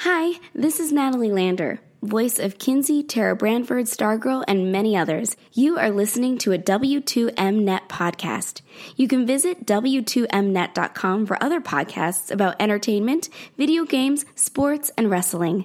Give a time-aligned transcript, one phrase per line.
[0.00, 5.36] Hi, this is Natalie Lander, voice of Kinsey, Tara Brandford, Stargirl, and many others.
[5.54, 8.60] You are listening to a W2Mnet podcast.
[8.96, 15.64] You can visit W2Mnet.com for other podcasts about entertainment, video games, sports, and wrestling.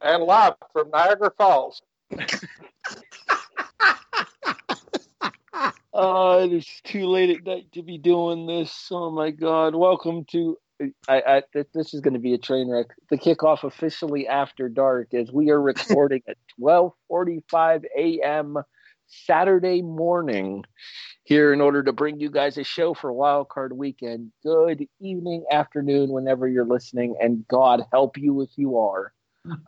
[0.00, 1.82] And live from Niagara Falls.
[5.96, 8.88] Oh, it is too late at night to be doing this.
[8.90, 9.76] Oh my God!
[9.76, 10.58] Welcome to.
[11.08, 11.42] I, I
[11.72, 12.86] this is going to be a train wreck.
[13.10, 18.58] The kickoff officially after dark, as we are recording at twelve forty-five a.m.
[19.06, 20.64] Saturday morning
[21.24, 24.32] here in order to bring you guys a show for Wild Card Weekend.
[24.42, 29.12] Good evening, afternoon, whenever you're listening, and God help you if you are.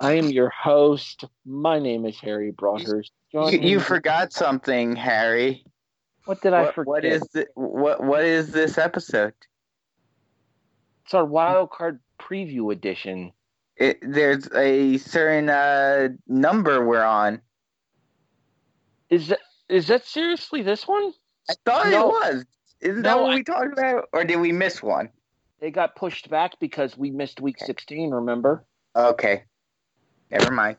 [0.00, 1.24] I am your host.
[1.44, 3.12] My name is Harry Broadhurst.
[3.30, 5.64] You, you forgot something, Harry.
[6.24, 6.88] What did I What, forget?
[6.88, 9.34] what is the, what what is this episode?
[11.06, 13.32] It's our wild card preview edition.
[13.76, 17.40] It, there's a certain uh, number we're on.
[19.08, 21.12] Is that is that seriously this one?
[21.48, 22.08] I thought No.
[22.08, 22.44] it was.
[22.80, 25.10] Isn't that what I- we talked about, or did we miss one?
[25.60, 28.10] They got pushed back because we missed week sixteen.
[28.10, 28.64] Remember?
[28.96, 29.44] Okay,
[30.32, 30.78] never mind.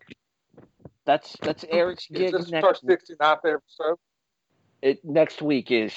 [1.06, 2.84] That's that's Erik's Is gig this our next.
[2.86, 3.98] 69th episode?
[4.82, 5.94] It next week is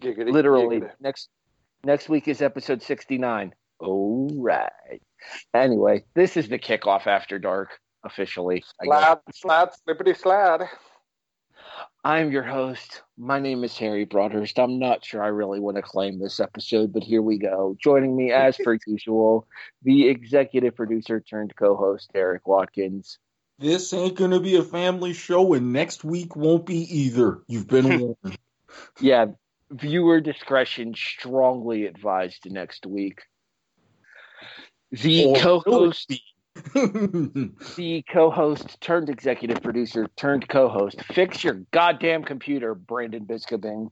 [0.00, 0.90] Giggity, literally giggity.
[1.00, 1.28] next
[1.84, 3.54] next week is episode sixty nine.
[3.78, 5.00] All right.
[5.52, 8.64] Anyway, this is the kickoff after dark officially.
[8.80, 9.02] I guess.
[9.02, 10.68] Slide, slide, slippity slide.
[12.04, 13.02] I'm your host.
[13.16, 14.58] My name is Harry Broadhurst.
[14.58, 17.76] I'm not sure I really want to claim this episode, but here we go.
[17.82, 19.46] Joining me, as per usual,
[19.82, 23.18] the executive producer turned co-host Erik Watkins.
[23.58, 27.40] This ain't gonna be a family show, and next week won't be either.
[27.46, 28.38] You've been warned.
[29.00, 29.26] Yeah,
[29.74, 33.20] viewer discretion strongly advised next week.
[34.92, 36.12] The Or co-host,
[36.74, 41.02] the co-host turned executive producer turned co-host.
[41.02, 43.90] Fix your goddamn computer, Brandon Biskobing.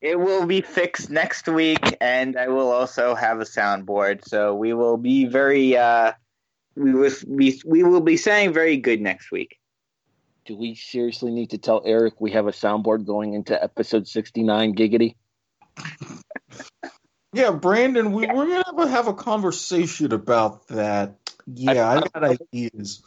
[0.00, 4.24] It will be fixed next week, and I will also have a soundboard.
[4.24, 5.76] So we will be very.
[5.76, 6.12] Uh,
[6.76, 7.60] we will be.
[7.64, 9.58] We will be saying very good next week.
[10.48, 14.74] Do we seriously need to tell Erik we have a soundboard going into episode 69
[14.74, 15.14] giggity?
[17.34, 21.16] yeah, Brandon, we, we're gonna have a, conversation about that.
[21.46, 23.02] Yeah, I, got ideas.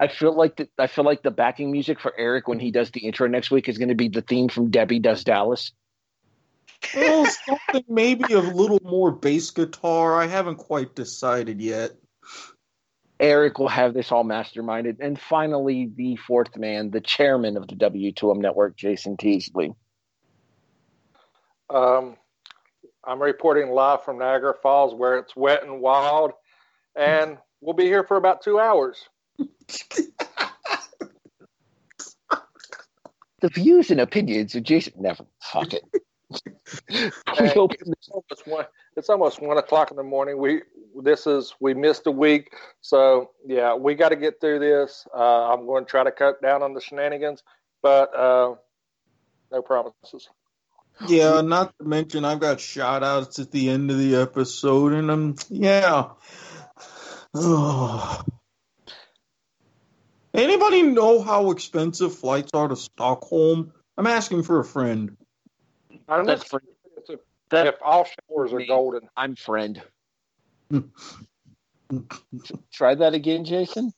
[0.00, 2.90] I feel like the, I feel like the backing music for Erik when he does
[2.90, 5.70] the intro next week is going to be the theme from Debbie Does Dallas.
[6.96, 10.20] Well, something maybe a little more bass guitar.
[10.20, 11.92] I haven't quite decided yet.
[13.18, 14.96] Erik will have this all masterminded.
[15.00, 19.72] And finally, the fourth man, the chairman of the W2M network, Jason Teasley.
[21.70, 22.16] Um,
[23.04, 26.32] I'm reporting live from Niagara Falls where it's wet and wild,
[26.94, 29.08] and we'll be here for about two hours.
[33.40, 34.94] The views and opinions of Jason.
[34.96, 35.26] Never.
[35.40, 35.82] Fuck it.
[36.30, 36.38] We
[36.90, 38.64] And it's almost one.
[38.96, 40.38] It's almost one o'clock in the morning.
[40.38, 40.62] We
[41.02, 45.06] this is we missed a week, so yeah, we got to get through this.
[45.14, 47.42] Uh, I'm going to try to cut down on the shenanigans,
[47.82, 48.54] but uh,
[49.52, 50.28] no promises.
[51.06, 55.10] Yeah, not to mention I've got shout outs at the end of the episode, and
[55.10, 56.10] um, yeah.
[57.34, 58.24] Ugh.
[60.34, 63.72] Anybody know how expensive flights are to Stockholm?
[63.96, 65.16] I'm asking for a friend.
[66.08, 66.62] I'm That's just for-
[67.08, 68.66] if, that- if all showers are Me.
[68.66, 69.08] golden.
[69.16, 69.82] I'm friend.
[72.72, 73.92] Try that again, Jason.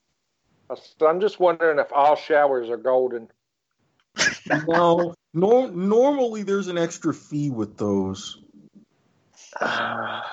[1.00, 3.28] I'm just wondering if all showers are golden.
[4.66, 8.38] No, nor- normally there's an extra fee with those.
[9.60, 10.24] I'd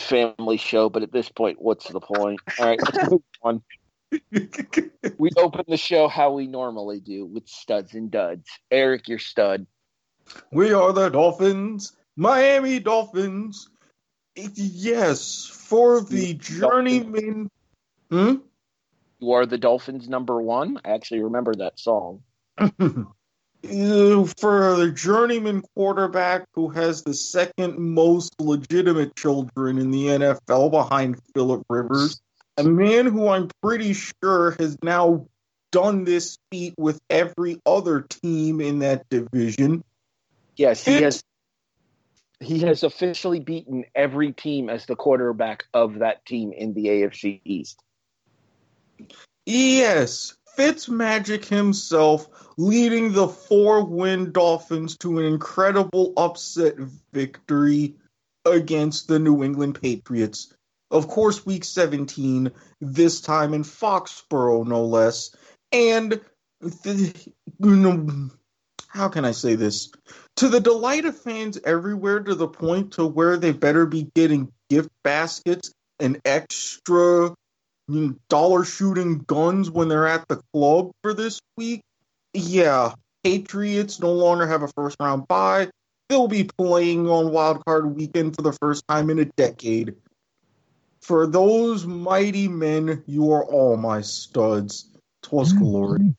[0.00, 2.40] family show, but at this point, what's the point?
[2.58, 3.62] All right, let's move on.
[5.18, 8.48] We open the show how we normally do with studs and duds.
[8.70, 9.66] Erik, your stud.
[10.50, 13.68] We are the Dolphins, Miami Dolphins.
[14.34, 17.50] Yes, for the journeyman.
[18.10, 18.36] Hmm?
[19.18, 20.80] You are the Dolphins number one.
[20.84, 22.22] I actually remember that song.
[23.64, 31.20] For the journeyman quarterback who has the second most legitimate children in the NFL behind
[31.32, 32.20] Philip Rivers,
[32.56, 35.26] a man who I'm pretty sure has now
[35.70, 39.84] done this feat with every other team in that division.
[40.62, 41.24] Yes, he has.
[42.38, 47.40] He has officially beaten every team as the quarterback of that team in the AFC
[47.44, 47.82] East.
[49.44, 56.76] Yes, Fitzmagic himself leading the four win Dolphins to an incredible upset
[57.12, 57.96] victory
[58.44, 60.54] against the New England Patriots.
[60.92, 65.34] Of course, week 17, this time in Foxborough, no less.
[65.72, 66.20] And
[66.60, 67.30] the,
[68.92, 69.90] how can I say this?
[70.36, 74.52] To the delight of fans everywhere, to the point to where they better be getting
[74.68, 77.34] gift baskets and extra
[78.28, 81.82] dollar shooting guns when they're at the club for this week.
[82.34, 82.92] Yeah,
[83.24, 85.68] Patriots no longer have a first round bye.
[86.08, 89.94] They'll be playing on Wild Card Weekend for the first time in a decade.
[91.00, 94.86] For those mighty men, you are all my studs.
[95.22, 95.64] Twas mm-hmm.
[95.64, 96.14] glorious.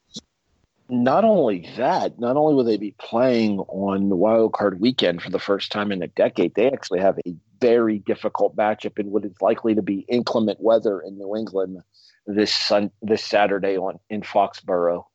[0.94, 5.32] Not only that, not only will they be playing on the Wild Card Weekend for
[5.32, 9.26] the first time in a decade, they actually have a very difficult matchup in what
[9.26, 11.82] is likely to be inclement weather in New England
[12.28, 15.06] this sun this Saturday on in Foxborough.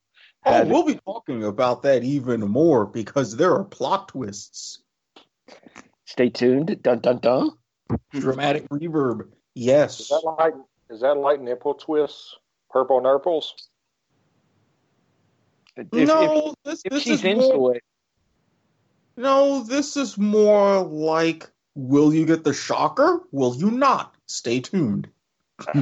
[0.45, 4.81] Oh, and, we'll be talking about that even more because there are plot twists.
[6.07, 6.83] Stay tuned.
[6.83, 7.53] Dun dun dun.
[8.13, 9.29] Dramatic reverb.
[9.55, 10.01] Yes.
[10.01, 10.55] Is that like
[10.91, 12.37] is that like nipple twists?
[12.71, 13.55] Purple nurples?
[15.79, 17.85] If, no, if, this, if this she's is into more, it.
[19.17, 23.21] No, this is more like Will you get the shocker?
[23.31, 24.17] Will you not?
[24.27, 25.09] Stay tuned.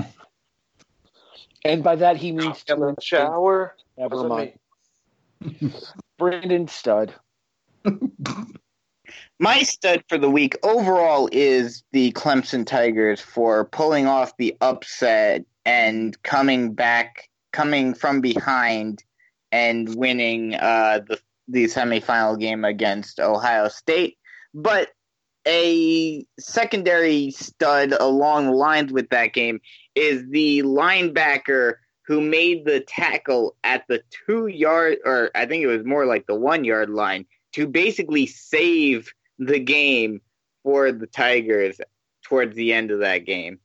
[1.65, 3.75] and by that he means in the shower.
[3.97, 4.53] Never mind.
[6.19, 7.15] Brandon Stud.
[9.39, 15.47] My stud for the week overall is the Clemson Tigers for pulling off the upset
[15.65, 19.03] and coming back, coming from behind
[19.57, 21.19] and winning uh, the
[21.49, 24.19] the semifinal game against Ohio State.
[24.53, 24.91] But
[25.47, 29.61] a secondary stud along the lines with that game
[29.95, 31.75] is the linebacker
[32.07, 36.27] who made the tackle at the two yard, or I think it was more like
[36.27, 39.09] the one yard line, to basically save
[39.39, 40.21] the game
[40.65, 41.81] for the Tigers
[42.25, 43.61] towards the end of that game.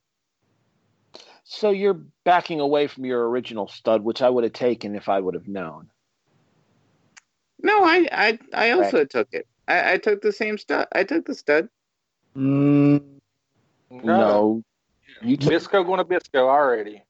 [1.54, 5.20] So you're backing away from your original stud, which I would have taken if I
[5.20, 5.90] would have known.
[7.62, 9.10] No, I I, I also right.
[9.10, 9.46] took it.
[9.68, 10.88] I, I, took the same stud.
[10.94, 11.68] I took the stud.
[12.38, 13.04] Mm,
[13.90, 14.02] no.
[14.02, 14.64] no.
[15.22, 17.04] You took, Bisco going to Bisco already.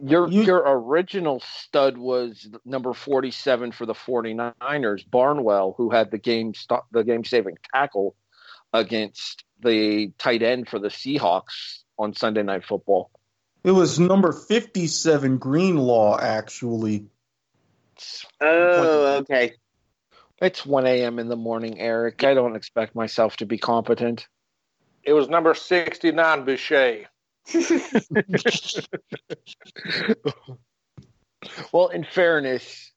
[0.00, 6.18] Your you, your original stud was number 47 for the 49ers, Barnwell, who had the
[6.18, 8.14] game stop, the game saving tackle
[8.72, 13.10] against the tight end for the Seahawks on Sunday Night Football.
[13.64, 17.06] It was number 57 Greenlaw actually.
[18.40, 19.54] Oh, okay.
[20.40, 21.18] It's 1 a.m.
[21.18, 22.22] in the morning, Erik.
[22.22, 24.28] I don't expect myself to be competent.
[25.02, 27.06] It was number 69 Boucher.
[31.72, 32.92] well, in fairness,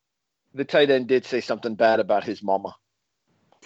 [0.54, 2.76] the tight end did say something bad about his mama.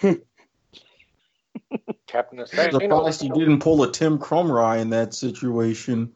[2.06, 6.12] Captain of Surprised he didn't pull a Tim Krumrie in that situation.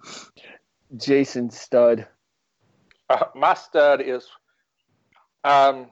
[0.97, 2.07] Jason Stud.
[3.09, 4.27] Uh, my stud is
[5.45, 5.87] um,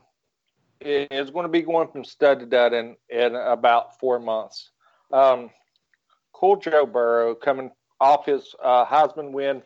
[0.81, 4.71] is going to be going from stud to dud in, in about four months.
[5.13, 5.51] Um,
[6.33, 9.63] cool Joe Burrow coming off his uh, Heisman win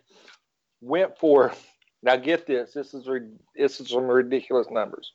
[0.81, 1.53] went for
[2.03, 3.09] now get this this is
[3.55, 5.13] this is some ridiculous numbers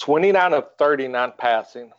[0.00, 1.90] 29 of 39 passing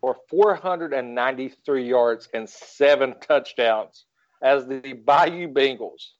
[0.00, 4.04] for 493 yards and seven touchdowns
[4.42, 6.10] as the Bayou Bengals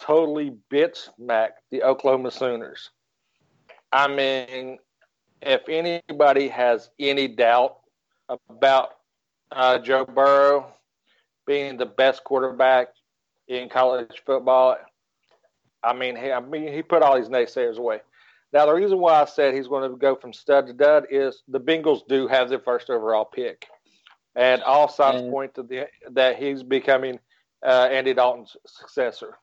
[0.00, 2.90] totally bit smack the Oklahoma Sooners.
[3.92, 4.78] I mean,
[5.40, 7.76] if anybody has any doubt
[8.48, 8.90] about
[9.52, 10.66] uh, Joe Burrow
[11.46, 12.88] being the best quarterback
[13.46, 14.76] in college football,
[15.82, 18.00] I mean, he, I mean, he put all these naysayers away.
[18.52, 21.42] Now, the reason why I said he's going to go from stud to dud is
[21.48, 23.66] the Bengals do have their first overall pick,
[24.34, 27.18] and all signs point to the that he's becoming
[27.64, 29.36] uh, Andy Dalton's successor.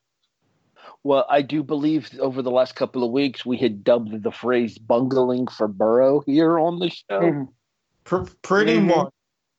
[1.04, 4.78] Well, I do believe over the last couple of weeks we had dubbed the phrase
[4.78, 7.48] bungling for Burrow here on the show.
[8.08, 8.24] Mm-hmm.
[8.42, 8.88] pretty mm-hmm.
[8.88, 9.14] much.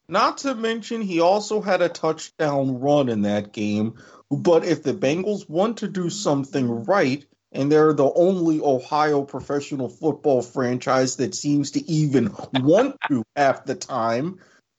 [0.09, 3.95] Not to mention, he also had a touchdown run in that game.
[4.31, 9.88] But if the Bengals want to do something right, and they're the only Ohio professional
[9.88, 14.38] football franchise that seems to even want to half the time,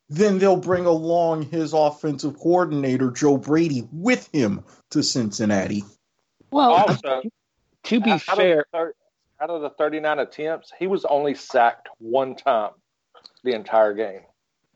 [0.10, 5.84] then they'll bring along his offensive coordinator, Joe Brady, with him to Cincinnati.
[6.52, 7.24] Well, also,
[7.84, 8.94] to be out fair, of, 30,
[9.42, 12.72] out of the 39 attempts, he was only sacked one time
[13.44, 14.22] the entire game.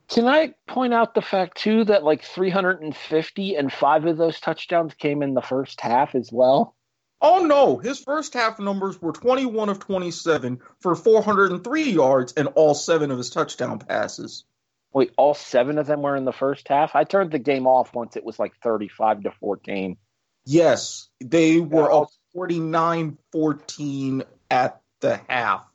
[0.09, 4.93] Can I point out the fact too that like 350 and five of those touchdowns
[4.93, 6.75] came in the first half as well?
[7.19, 12.73] Oh no, his first half numbers were 21 of 27 for 403 yards and all
[12.73, 14.45] seven of his touchdown passes.
[14.93, 16.95] Wait, all seven of them were in the first half?
[16.95, 19.97] I turned the game off once it was like 35 to 14.
[20.45, 25.65] Yes, they were up 49 14 at the half.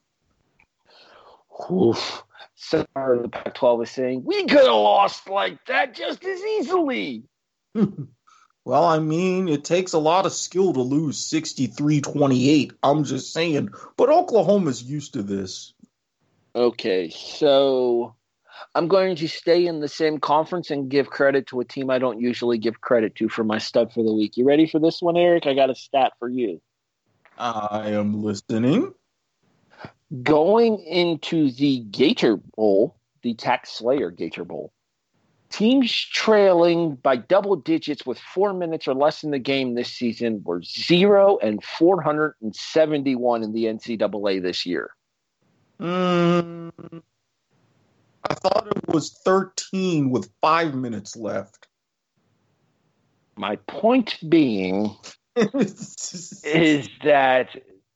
[1.70, 2.24] Oof.
[2.54, 7.24] So the Pac 12 is saying, we could have lost like that just as easily.
[7.74, 12.72] well, I mean, it takes a lot of skill to lose 63 28.
[12.82, 13.70] I'm just saying.
[13.96, 15.74] But Oklahoma's used to this.
[16.54, 18.14] Okay, so
[18.74, 21.98] I'm going to stay in the same conference and give credit to a team I
[21.98, 24.36] don't usually give credit to for my stud for the week.
[24.36, 25.46] You ready for this one, Erik?
[25.46, 26.60] I got a stat for you.
[27.38, 28.94] I am listening.
[30.22, 34.72] Going into the Gator Bowl, the Tax Slayer Gator Bowl,
[35.52, 40.42] teams trailing by double digits with four minutes or less in the game this season
[40.44, 44.90] were zero and 471 in the NCAA this year.
[45.80, 47.02] Mm,
[48.28, 51.66] I thought it was 13 with five minutes left.
[53.36, 54.96] My point being
[55.36, 57.48] is that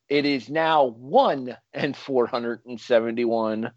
[0.09, 3.71] it is now one and 471.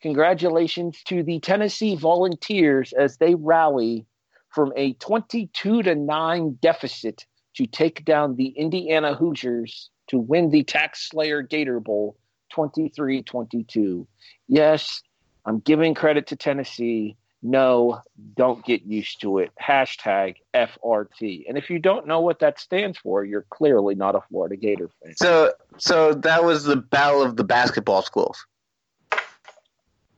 [0.00, 4.06] Congratulations to the Tennessee Volunteers as they rally
[4.50, 10.64] from a 22 to 9 deficit to take down the Indiana Hoosiers to win the
[10.64, 12.16] Tax Slayer Gator Bowl
[12.52, 14.06] 23 22.
[14.48, 15.02] Yes,
[15.44, 17.16] I'm giving credit to Tennessee.
[17.42, 18.00] No,
[18.36, 19.50] don't get used to it.
[19.60, 21.44] Hashtag FRT.
[21.48, 24.88] And if you don't know what that stands for, you're clearly not a Florida Gator
[25.02, 25.14] fan.
[25.16, 28.46] So, so that was the battle of the basketball schools.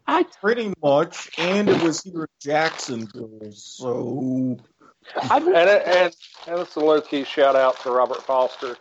[0.07, 3.53] I pretty much, and it was here in Jacksonville.
[3.53, 4.59] So,
[5.23, 6.15] and and and
[6.61, 8.77] it's a low key shout out to Robert Foster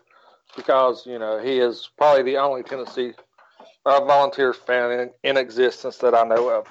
[0.55, 3.13] because you know he is probably the only Tennessee
[3.85, 6.67] uh, Volunteers fan in, in existence that I know of.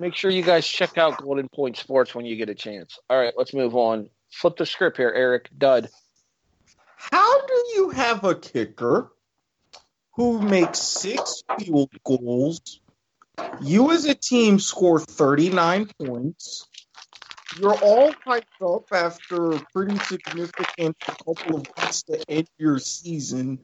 [0.00, 2.98] Make sure you guys check out Golden Point Sports when you get a chance.
[3.10, 4.08] All right, let's move on.
[4.32, 5.50] Flip the script here, Erik.
[5.56, 5.88] Dud.
[6.96, 9.12] How do you have a kicker
[10.12, 12.80] who makes six field goals?
[13.60, 16.66] You as a team score 39 points.
[17.58, 23.58] You're all hyped up after a pretty significant couple of weeks to end your season,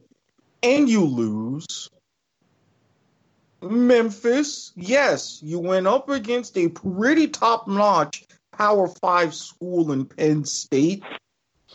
[0.61, 1.89] and you lose.
[3.61, 10.45] Memphis, yes, you went up against a pretty top notch Power Five school in Penn
[10.45, 11.03] State.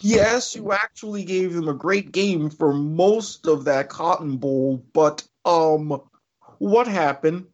[0.00, 5.26] Yes, you actually gave them a great game for most of that Cotton Bowl, but
[5.45, 6.02] um,
[6.59, 7.47] what happened?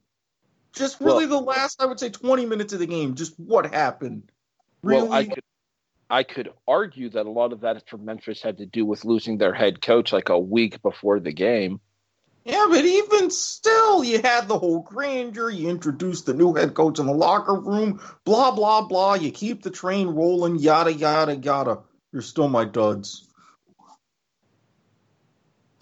[0.73, 3.15] Just really well, the last, I would say, twenty minutes of the game.
[3.15, 4.33] Just what happened?
[4.83, 5.09] Really?
[5.09, 5.45] Well, I could,
[6.11, 9.39] I could argue that a lot of that for Memphis had to do with losing
[9.39, 11.81] their head coach like a week before the game.
[12.45, 15.49] Yeah, but even still, you had the whole grandeur.
[15.49, 18.01] You introduced the new head coach in the locker room.
[18.25, 19.15] Blah blah blah.
[19.15, 20.59] You keep the train rolling.
[20.59, 21.81] Yada yada yada.
[22.13, 23.29] You're still my duds.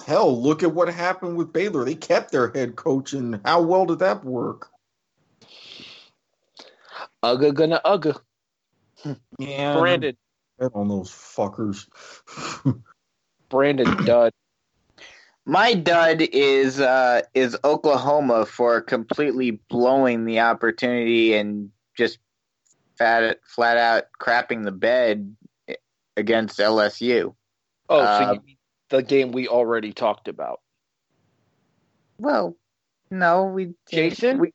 [0.06, 1.84] Hell, look at what happened with Baylor.
[1.84, 4.68] They kept their head coach, and how well did that work?
[7.22, 8.20] Ugga gonna ugga.
[9.38, 10.16] Yeah, Brandon.
[10.74, 11.86] On those fuckers.
[13.48, 14.32] Brandon Dud.
[15.50, 22.20] My dud is uh, is Oklahoma for completely blowing the opportunity and just
[22.96, 25.34] fat, flat out crapping the bed
[26.16, 27.34] against LSU.
[27.88, 28.40] Oh, uh, so
[28.90, 30.60] the game we already talked about.
[32.18, 32.56] Well,
[33.10, 34.52] no, we Jason we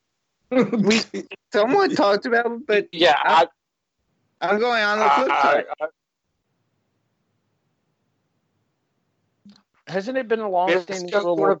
[0.50, 1.02] we
[1.52, 3.48] somewhat talked about, but yeah, I,
[4.40, 5.64] am going on the flip side.
[5.78, 5.86] I,
[9.86, 11.58] Hasn't it been a long-standing rule?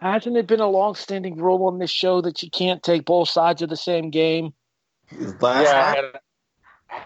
[0.00, 3.62] Hasn't it been a long-standing rule on this show that you can't take both sides
[3.62, 4.52] of the same game?
[5.40, 6.06] yeah, and,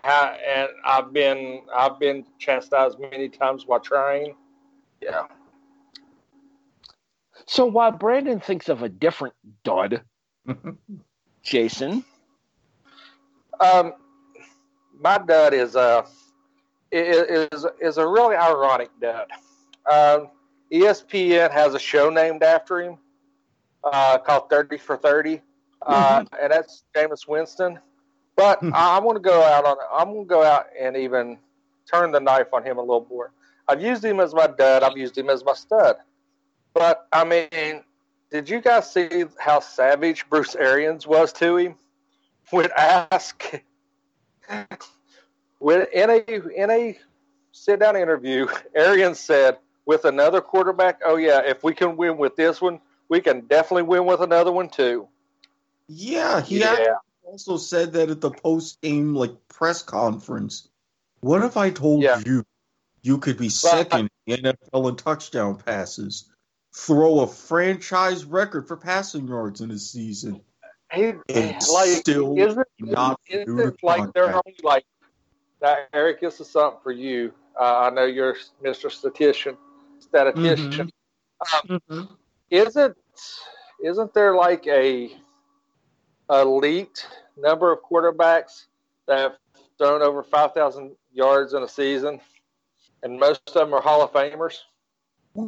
[0.05, 4.35] and I've been I've been chastised many times while trying.
[5.03, 5.27] Yeah.
[7.47, 9.35] So while Brandon thinks of a different
[9.65, 10.03] dud,
[11.43, 12.05] Jason,
[13.61, 13.95] um,
[14.99, 16.05] my dud is a
[16.91, 19.29] is is a really ironic dud.
[19.91, 20.29] Um,
[20.73, 22.99] ESPN has a show named after him
[23.85, 25.41] uh, called 30 for 30,
[25.83, 26.35] uh, mm-hmm.
[26.41, 27.79] and that's Jameis Winston.
[28.37, 28.75] But mm-hmm.
[28.75, 29.77] I, am going to go out on.
[29.93, 31.39] I'm going to go out and even
[31.91, 33.33] turn the knife on him a little more.
[33.67, 34.83] I've used him as my dud.
[34.83, 35.97] I've used him as my stud.
[36.73, 37.83] But I mean,
[38.31, 41.75] did you guys see how savage Bruce Arians was to him?
[42.53, 43.63] Would ask
[45.59, 46.99] when in a in a
[47.53, 52.37] sit down interview, Arians said, with another quarterback, oh, yeah, if we can win with
[52.37, 52.79] this one,
[53.09, 55.09] we can definitely win with another one, too.
[55.89, 56.97] Yeah, he yeah.
[57.25, 60.69] also said that at the post game like press conference.
[61.21, 62.21] What if I told yeah.
[62.25, 62.45] you
[63.03, 66.31] you could be second in NFL in touchdown passes,
[66.77, 70.43] throw a franchise record for passing yards in a season,
[70.91, 71.23] and
[71.73, 74.85] like, still isn't, not isn't it like they're only like
[75.63, 76.21] that, Erik?
[76.21, 77.33] This is something for you.
[77.59, 78.91] Uh, I know you're Mr.
[78.91, 79.57] Statistician.
[80.09, 80.91] Statistician.
[81.43, 81.71] Mm-hmm.
[81.71, 82.15] Um, mm-hmm.
[82.51, 82.97] Isn't
[83.85, 85.11] isn't there like a
[86.31, 88.65] elite number of quarterbacks
[89.07, 89.33] that have
[89.79, 92.21] thrown over five thousand yards in a season,
[93.03, 94.59] and most of them are Hall of Famers?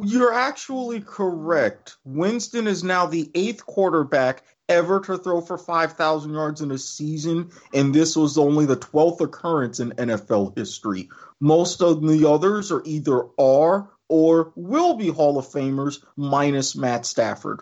[0.03, 1.97] You're actually correct.
[2.05, 7.51] Winston is now the eighth quarterback ever to throw for 5,000 yards in a season,
[7.73, 11.09] and this was only the 12th occurrence in NFL history.
[11.41, 17.05] Most of the others are either are or will be Hall of Famers, minus Matt
[17.05, 17.61] Stafford.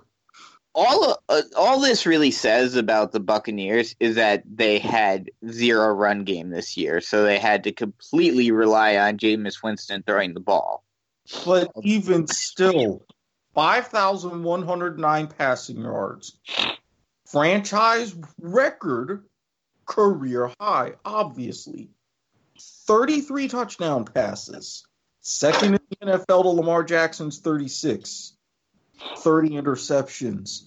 [0.73, 6.23] All uh, all this really says about the Buccaneers is that they had zero run
[6.23, 10.83] game this year, so they had to completely rely on Jameis Winston throwing the ball.
[11.45, 13.05] But even still,
[13.53, 16.39] 5,109 passing yards.
[17.27, 19.23] Franchise record,
[19.85, 21.89] career high, obviously.
[22.59, 24.83] 33 touchdown passes.
[25.21, 28.33] Second in the NFL to Lamar Jackson's 36.
[29.17, 30.63] 30 interceptions.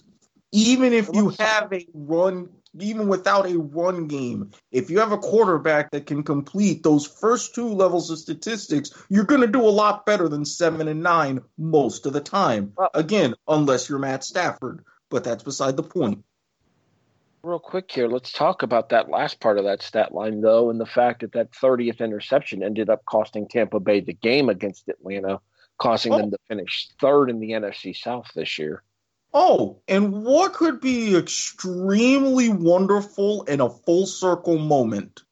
[0.51, 5.17] Even if you have a run even without a run game, if you have a
[5.17, 9.69] quarterback that can complete those first two levels of statistics, you're going to do a
[9.69, 12.73] lot better than seven and nine most of the time.
[12.93, 16.23] Again, unless you're Matt Stafford, but that's beside the point.
[17.43, 20.79] Real quick here, let's talk about that last part of that stat line, though, and
[20.79, 25.41] the fact that that 30th interception ended up costing Tampa Bay the game against Atlanta,
[25.77, 26.19] causing oh.
[26.19, 28.81] them to finish third in the NFC South this year.
[29.33, 35.23] Oh, and what could be extremely wonderful in a full circle moment?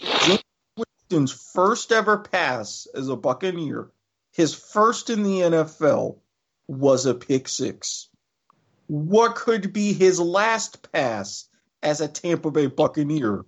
[0.00, 0.42] Jameis
[0.76, 3.92] Winston's first ever pass as a Buccaneer,
[4.32, 6.16] his first in the NFL,
[6.66, 8.08] was a pick six.
[8.86, 11.48] What could be his last pass
[11.82, 13.44] as a Tampa Bay Buccaneer?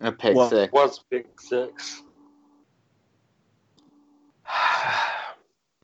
[0.00, 0.72] A pick well, six.
[0.72, 2.02] Was pick six.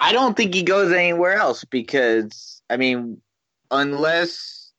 [0.00, 3.20] I don't think he goes anywhere else because I mean
[3.70, 4.72] unless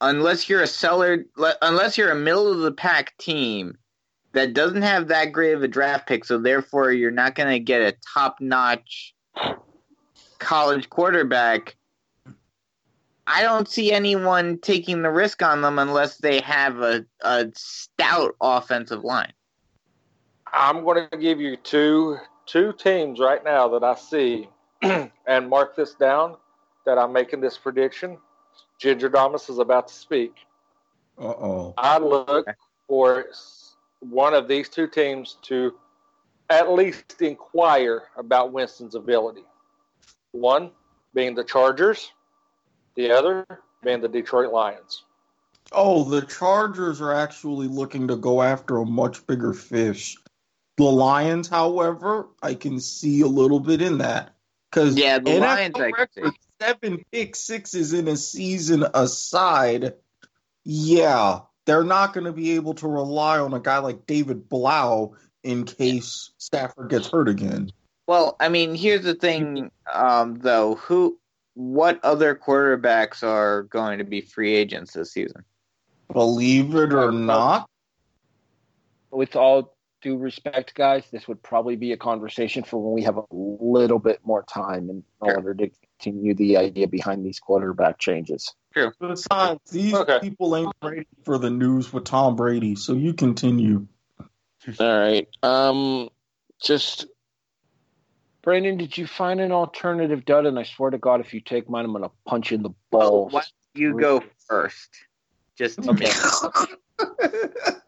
[0.00, 1.24] unless you're a seller
[1.60, 3.76] unless you're a middle of the pack team
[4.32, 7.58] that doesn't have that great of a draft pick so therefore you're not going to
[7.58, 9.14] get a top notch
[10.38, 11.76] college quarterback
[13.30, 18.34] I don't see anyone taking the risk on them unless they have a, a stout
[18.40, 19.34] offensive line.
[20.50, 24.48] I'm going to give you two two teams right now that I see
[24.82, 26.36] and mark this down
[26.86, 28.16] that I'm making this prediction.
[28.78, 30.34] Ginger Damas is about to speak.
[31.18, 31.74] Uh oh.
[31.76, 32.48] I look
[32.86, 33.26] for
[34.00, 35.74] one of these two teams to
[36.48, 39.44] at least inquire about Winston's ability.
[40.32, 40.70] One
[41.12, 42.10] being the Chargers,
[42.98, 43.46] the other
[43.82, 45.04] being the Detroit Lions.
[45.70, 50.16] Oh, the Chargers are actually looking to go after a much bigger fish.
[50.76, 54.34] The Lions, however, I can see a little bit in that.
[54.70, 59.94] Because yeah, the NFL Lions, record, seven pick sixes in a season aside,
[60.64, 65.14] yeah, they're not going to be able to rely on a guy like David Blough
[65.44, 67.70] in case Stafford gets hurt again.
[68.08, 70.76] Well, I mean, here's the thing, um, though.
[70.76, 71.18] Who,
[71.58, 75.42] what other quarterbacks are going to be free agents this season?
[76.12, 77.68] Believe it or not,
[79.10, 83.16] with all due respect, guys, this would probably be a conversation for when we have
[83.16, 85.34] a little bit more time in sure.
[85.34, 88.54] order to continue the idea behind these quarterback changes.
[88.72, 88.92] True.
[89.00, 90.20] Besides, these okay.
[90.20, 93.88] people ain't ready for the news with Tom Brady, so you continue.
[94.78, 95.26] All right.
[95.42, 96.08] Um,
[96.62, 97.06] just
[98.42, 100.46] Brandon, did you find an alternative dud?
[100.46, 102.62] And I swear to God, if you take mine, I'm going to punch you in
[102.62, 103.32] the balls.
[103.32, 103.42] why
[103.74, 104.90] you go first?
[105.56, 106.10] Just okay.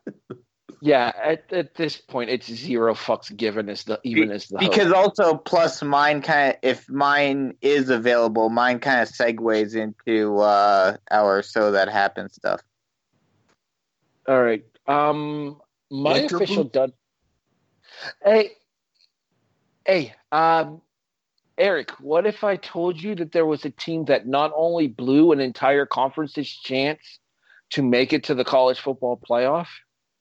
[0.80, 4.58] yeah, at, at this point, it's zero fucks given as the even Be, as the
[4.58, 5.20] because host.
[5.20, 10.96] also plus mine kind of if mine is available, mine kind of segues into uh,
[11.10, 12.60] our so that happens stuff.
[14.26, 15.60] All right, um,
[15.90, 16.92] my official dud.
[18.24, 18.52] Hey,
[19.90, 20.80] hey, um,
[21.58, 25.32] Erik, what if I told you that there was a team that not only blew
[25.32, 27.18] an entire conference's chance
[27.70, 29.68] to make it to the college football playoff?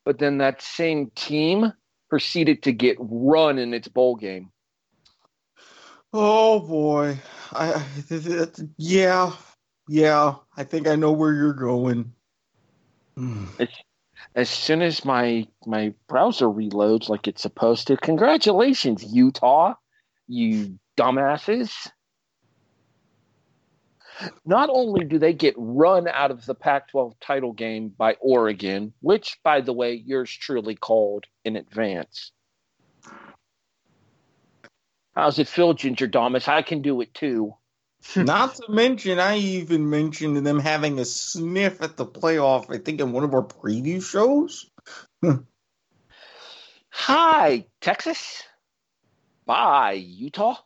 [0.09, 1.71] but then that same team
[2.09, 4.51] proceeded to get run in its bowl game.
[6.11, 7.19] Oh boy,
[7.53, 9.31] I, I yeah,
[9.87, 10.33] yeah.
[10.57, 12.11] I think I know where you're going.
[13.59, 13.67] As,
[14.35, 19.73] as soon as my my browser reloads like it's supposed to, congratulations, Utah,
[20.27, 21.91] you dumbasses.
[24.45, 28.93] Not only do they get run out of the Pac 12 title game by Oregon,
[28.99, 32.33] which, by the way, yours truly called in advance.
[35.15, 36.47] How's it feel, Ginger Thomas?
[36.47, 37.55] I can do it too.
[38.15, 42.73] Not to mention, I even mentioned them having a sniff at the playoff.
[42.73, 44.69] I think in one of our preview shows.
[46.89, 48.43] Hi, Texas.
[49.45, 50.57] Bye, Utah.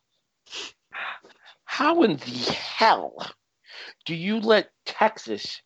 [1.65, 3.17] How in the hell
[4.05, 5.61] do you let Texas,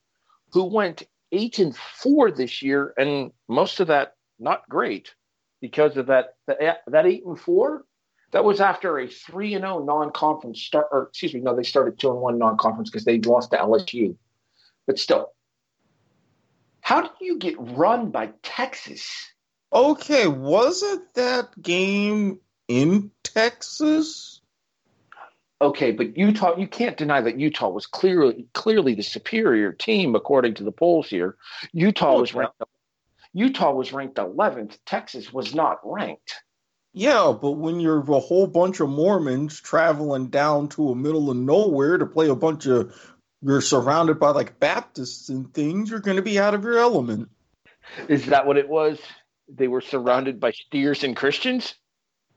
[0.52, 5.14] who went eight and four this year, and most of that not great
[5.62, 7.84] because of that that eight and four?
[8.32, 10.88] That was after a three and zero non-conference start.
[10.92, 14.16] Or excuse me, no, they started two and one non-conference because they lost to LSU.
[14.86, 15.32] But still,
[16.82, 19.10] how did you get run by Texas?
[19.72, 24.42] Okay, was it that game in Texas?
[25.60, 30.54] Okay, but Utah, you can't deny that Utah was clearly clearly the superior team according
[30.56, 31.36] to the polls here.
[31.74, 32.62] Utah Oh, was ranked
[33.34, 34.78] Utah was ranked 11th.
[34.86, 36.36] Texas was not ranked.
[36.94, 41.38] Yeah, but when you're a whole bunch of Mormons traveling down to a middle of
[41.38, 42.96] nowhere to play a bunch of,
[43.42, 47.30] you're surrounded by like Baptists and things, you're going to be out of your element.
[48.08, 49.00] Is that what it was?
[49.48, 51.76] They were surrounded by steers and Christians?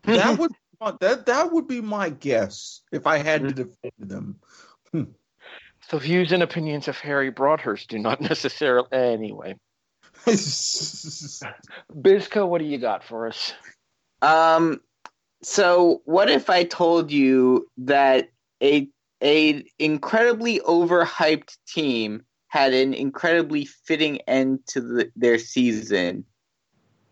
[0.02, 0.52] That would
[1.00, 3.56] that that would be my guess if I had to mm-hmm.
[3.56, 4.40] defend them.
[4.92, 5.04] Hmm.
[5.90, 8.88] The views and opinions of Harry Broadhurst do not necessarily.
[8.92, 9.56] Anyway,
[10.26, 11.44] Bizco,
[12.48, 13.52] what do you got for us?
[14.22, 14.80] Um,
[15.42, 18.30] so what if I told you that
[18.62, 18.88] a
[19.22, 26.24] a incredibly overhyped team had an incredibly fitting end to the, their season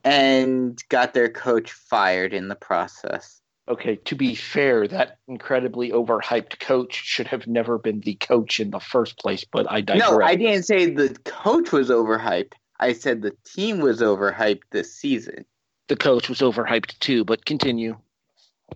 [0.04, 3.40] and got their coach fired in the process?
[3.68, 8.70] Okay, to be fair, that incredibly overhyped coach should have never been the coach in
[8.70, 10.10] the first place, but I digress.
[10.10, 12.54] No, I didn't say the coach was overhyped.
[12.80, 15.44] I said the team was overhyped this season.
[15.88, 17.96] The coach was overhyped too, but continue.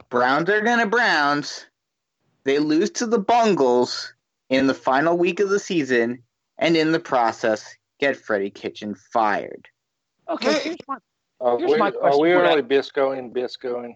[0.09, 1.67] Browns are gonna Browns.
[2.45, 4.15] They lose to the Bungles
[4.49, 6.23] in the final week of the season,
[6.59, 9.69] and in the process, get Freddie Kitchen fired.
[10.29, 10.61] Okay, Hey.
[10.65, 10.97] here's my
[11.41, 12.49] Are Here's we, my are question we for that.
[12.49, 13.95] really biscoing, biscoing?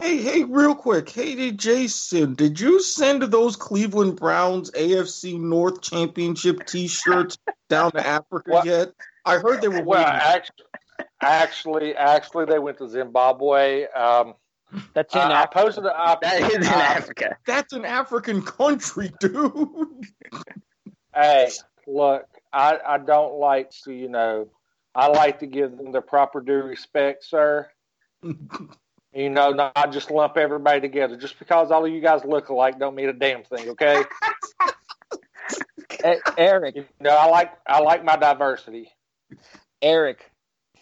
[0.00, 1.10] Hey, hey, real quick.
[1.10, 7.36] Hey, did Jason, did you send those Cleveland Browns AFC North Championship T-shirts
[7.68, 8.64] down to Africa What?
[8.64, 8.92] yet?
[9.26, 10.20] I heard they were Well, waiting.
[10.22, 10.64] actually,
[11.22, 13.86] actually, actually, they went to Zimbabwe.
[13.88, 14.34] Um,
[14.94, 15.58] that's in I, I Africa.
[15.64, 15.86] posted.
[15.86, 17.36] I, That is in I- Africa.
[17.46, 20.06] That's an African country, dude.
[21.14, 21.50] Hey,
[21.86, 24.48] look, I, I don't like to, you know,
[24.94, 27.68] I like to give them the proper due respect, sir.
[29.12, 31.16] You know, not just lump everybody together.
[31.16, 34.04] Just because all of you guys look alike don't mean a damn thing, okay?
[36.38, 38.88] Erik, you know, I like I like my diversity.
[39.82, 40.29] Erik,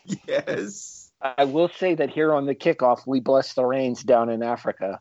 [0.29, 1.11] yes.
[1.21, 5.01] I will say that here on the kickoff, we bless the rains down in Africa.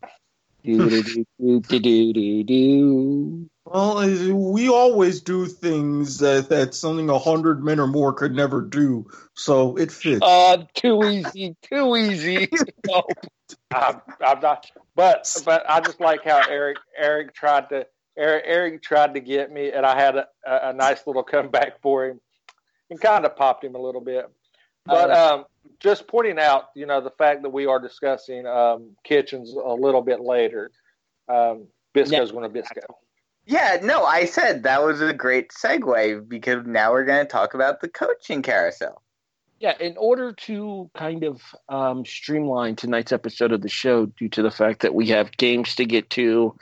[0.63, 1.25] Do do do
[1.61, 3.49] do do do do.
[3.65, 8.61] Well, we always do things that, that something a hundred men or more could never
[8.61, 10.21] do, so it fits.
[10.21, 12.49] Uh, too easy, too easy.
[12.87, 13.03] No.
[13.73, 17.85] I'm, I'm not, but but I just like how Erik Erik tried to
[18.17, 21.81] Erik, Erik tried to get me, and I had a, a, a nice little comeback
[21.81, 22.19] for him,
[22.89, 24.29] and kind of popped him a little bit.
[24.87, 25.45] But um,
[25.79, 30.01] just pointing out, you know, the fact that we are discussing um, kitchens a little
[30.01, 30.71] bit later.
[31.29, 32.81] Um, Bisco's going to Bisco.
[33.45, 37.53] Yeah, no, I said that was a great segue because now we're going to talk
[37.53, 39.01] about the coaching carousel.
[39.59, 44.41] Yeah, in order to kind of um, streamline tonight's episode of the show, due to
[44.43, 46.55] the fact that we have games to get to,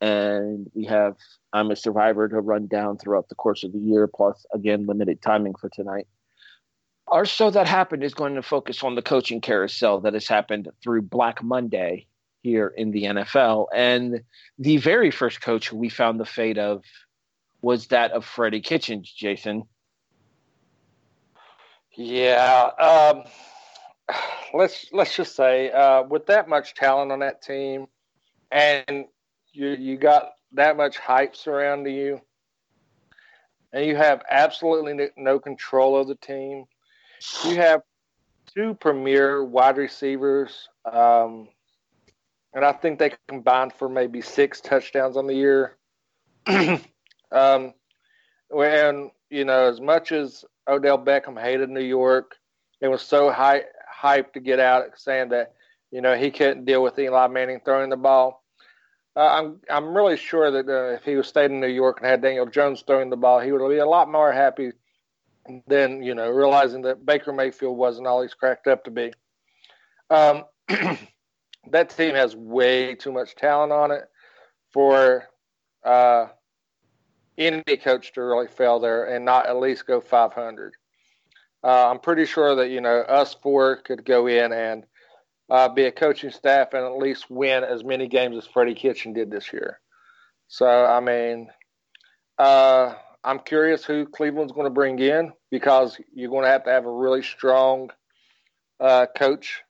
[0.00, 1.16] and we have
[1.52, 5.22] I'm a Survivor to run down throughout the course of the year, plus again limited
[5.22, 6.06] timing for tonight.
[7.12, 10.70] Our show that happened is going to focus on the coaching carousel that has happened
[10.82, 12.06] through Black Monday
[12.42, 14.22] here in the NFL, and
[14.58, 16.82] the very first coach we found the fate of
[17.60, 19.64] was that of Freddie Kitchens, Jason.
[21.94, 22.70] Yeah.
[22.78, 23.24] Um,
[24.54, 27.88] let's let's just say uh, with that much talent on that team,
[28.50, 29.04] and
[29.52, 32.22] you you got that much hype surrounding you,
[33.70, 36.64] and you have absolutely no control of the team.
[37.44, 37.82] You have
[38.54, 41.48] two premier wide receivers, um,
[42.54, 45.76] and I think they combined for maybe six touchdowns on the year.
[46.46, 47.74] um,
[48.50, 52.36] and you know, as much as Odell Beckham hated New York,
[52.80, 53.62] it was so high,
[54.02, 55.54] hyped to get out, saying that
[55.90, 58.42] you know he couldn't deal with Eli Manning throwing the ball.
[59.14, 62.08] Uh, I'm I'm really sure that uh, if he was stayed in New York and
[62.08, 64.72] had Daniel Jones throwing the ball, he would be a lot more happy
[65.66, 69.12] than you know realizing that Baker Mayfield wasn't all he's cracked up to be.
[70.10, 70.44] Um,
[71.70, 74.04] that team has way too much talent on it
[74.72, 75.28] for
[75.84, 76.26] uh,
[77.38, 80.74] any coach to really fail there and not at least go 500.
[81.64, 84.84] Uh, I'm pretty sure that you know us four could go in and
[85.48, 89.12] uh, be a coaching staff and at least win as many games as Freddie Kitchen
[89.12, 89.80] did this year.
[90.48, 91.48] So I mean,
[92.38, 96.70] uh, I'm curious who Cleveland's going to bring in because you're going to have to
[96.70, 97.90] have a really strong
[98.80, 99.62] uh, coach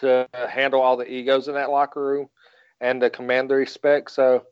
[0.00, 2.28] to handle all the egos in that locker room
[2.80, 4.10] and to command the respect.
[4.10, 4.44] So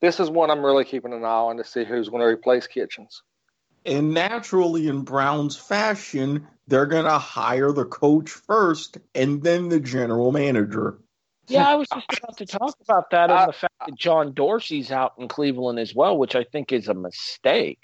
[0.00, 2.66] this is one I'm really keeping an eye on to see who's going to replace
[2.66, 3.22] Kitchens.
[3.84, 9.80] And naturally, in Brown's fashion, they're going to hire the coach first and then the
[9.80, 10.98] general manager.
[11.48, 14.90] Yeah, I was just about to talk about that and the fact that John Dorsey's
[14.90, 17.78] out in Cleveland as well, which I think is a mistake.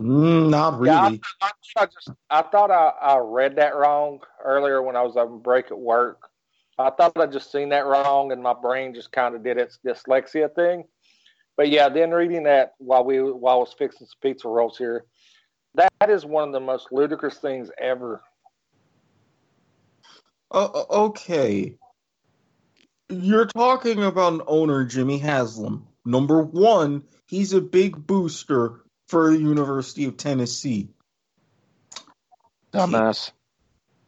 [0.00, 0.94] Mm, not really.
[0.94, 5.02] Yeah, I, I, I, just I thought I, I read that wrong earlier when I
[5.02, 6.28] was on break at work.
[6.78, 9.78] I thought I'd just seen that wrong, and my brain just kind of did its
[9.84, 10.84] dyslexia thing.
[11.56, 15.06] But yeah, then reading that while we while I was fixing some pizza rolls here,
[15.74, 18.22] that is one of the most ludicrous things ever.
[20.50, 21.74] Uh, okay.
[23.08, 25.86] You're talking about an owner, Jimmy Haslam.
[26.04, 30.88] Number one, he's a big booster for the University of Tennessee.
[32.72, 33.30] Dumbass.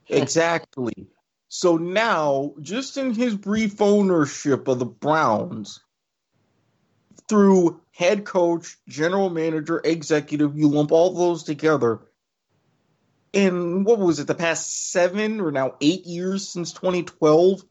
[0.08, 1.08] Exactly.
[1.48, 5.80] So now, just in his brief ownership of the Browns,
[7.28, 12.00] through head coach, general manager, executive, you lump all those together.
[13.32, 17.62] In what was it, the past seven or now eight years since 2012?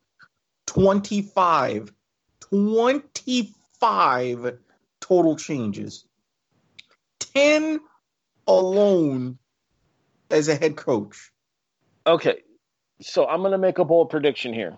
[0.68, 1.92] 25.
[2.42, 4.58] 25
[5.02, 6.06] total changes.
[7.20, 7.80] 10
[8.48, 9.38] alone
[10.32, 11.32] as a head coach.
[12.06, 12.42] Okay.
[13.02, 14.78] So I'm going to make a bold prediction here.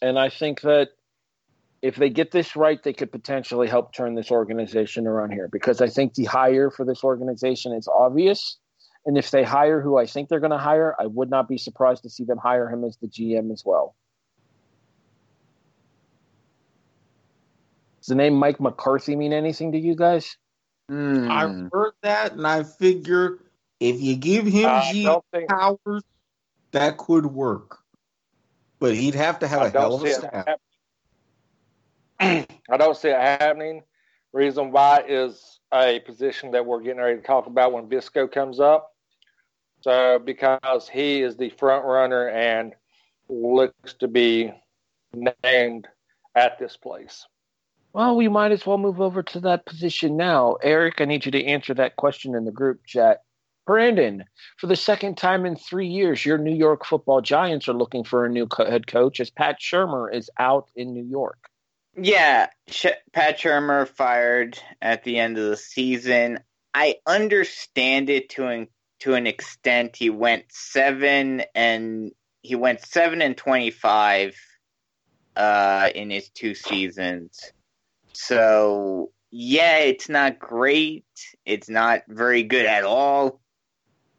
[0.00, 0.90] And I think that
[1.82, 5.80] if they get this right, they could potentially help turn this organization around here because
[5.80, 8.58] I think the hire for this organization is obvious.
[9.04, 11.58] And if they hire who I think they're going to hire, I would not be
[11.58, 13.94] surprised to see them hire him as the GM as well.
[18.06, 20.36] Does the name Mike McCarthy mean anything to you guys?
[20.88, 21.28] Mm.
[21.28, 23.40] I've heard that, and I figure
[23.80, 25.48] if you give him uh, GM think...
[25.48, 26.04] powers,
[26.70, 27.78] that could work.
[28.78, 30.46] But he'd have to have I a hell of a staff.
[32.20, 33.82] I don't see it happening.
[34.32, 38.60] Reason why is a position that we're getting ready to talk about when Visco comes
[38.60, 38.94] up.
[39.80, 42.72] So because he is the front runner and
[43.28, 44.52] looks to be
[45.42, 45.88] named
[46.36, 47.26] at this place.
[47.96, 50.58] Well, we might as well move over to that position now.
[50.62, 53.22] Erik, I need you to answer that question in the group chat.
[53.66, 54.24] Brandon,
[54.58, 58.26] for the second time in three years, your New York football giants are looking for
[58.26, 61.38] a new co- head coach as Pat Shurmur is out in New York.
[61.96, 62.48] Yeah,
[63.14, 66.40] Pat Shurmur fired at the end of the season.
[66.74, 68.68] I understand it to an
[69.00, 69.96] to an extent.
[69.96, 74.36] He went seven and he went seven and twenty five
[75.34, 77.54] uh, in his two seasons.
[78.16, 81.04] So yeah, it's not great.
[81.44, 83.40] It's not very good at all.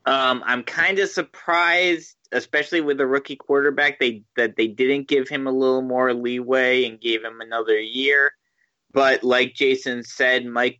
[0.06, 5.28] Um, I'm kind of surprised especially with the rookie quarterback, they that they didn't give
[5.28, 8.32] him a little more leeway and gave him another year.
[8.92, 10.80] But like Jason said, Mike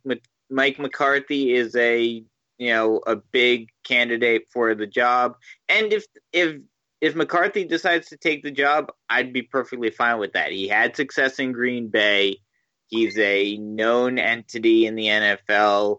[0.50, 2.22] Mike McCarthy is a
[2.58, 5.36] you know a big candidate for the job,
[5.68, 6.56] and if if
[7.00, 10.50] if McCarthy decides to take the job, I'd be perfectly fine with that.
[10.50, 12.40] He had success in Green Bay.
[12.88, 15.98] He's a known entity in the NFL.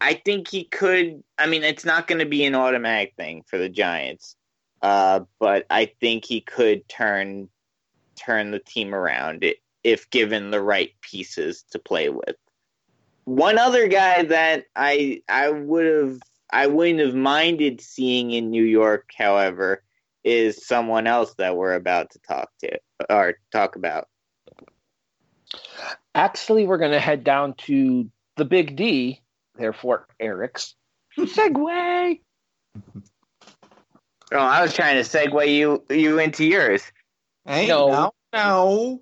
[0.00, 1.22] I think he could.
[1.38, 4.36] I mean, it's not going to be an automatic thing for the Giants.
[4.82, 7.48] Uh, but I think he could turn
[8.16, 9.44] turn the team around
[9.82, 12.36] if given the right pieces to play with.
[13.24, 18.64] One other guy that I I would have I wouldn't have minded seeing in New
[18.64, 19.82] York, however,
[20.24, 22.78] is someone else that we're about to talk to
[23.08, 24.08] or talk about.
[26.14, 29.20] Actually, we're going to head down to the Big D,
[29.56, 30.74] therefore Erik's
[31.18, 32.20] segue.
[34.32, 36.82] Oh, I was trying to segue you you into yours.
[37.44, 37.88] Hey, No.
[37.88, 39.00] now, now.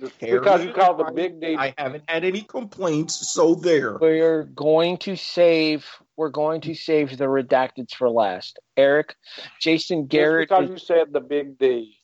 [0.00, 1.54] Just because you called the big D.
[1.56, 3.96] I haven't had any complaints, so there.
[3.98, 5.86] We're going to save.
[6.16, 8.58] We're going to save the redacteds for last.
[8.76, 9.14] Eric,
[9.60, 10.48] Jason Just Garrett.
[10.48, 11.98] because is- you said the big D.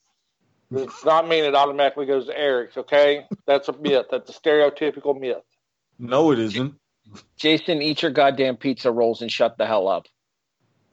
[0.72, 3.26] Does not mean it automatically goes to Erik's, okay?
[3.46, 4.06] That's a myth.
[4.10, 5.42] That's a stereotypical myth.
[5.98, 6.74] No, it isn't.
[7.38, 10.06] Jason, eat your goddamn pizza rolls and shut the hell up.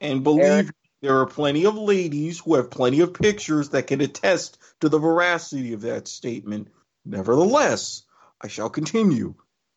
[0.00, 0.66] And believe Erik?
[1.02, 4.98] there are plenty of ladies who have plenty of pictures that can attest to the
[4.98, 6.68] veracity of that statement.
[7.04, 8.02] Nevertheless,
[8.40, 9.34] I shall continue.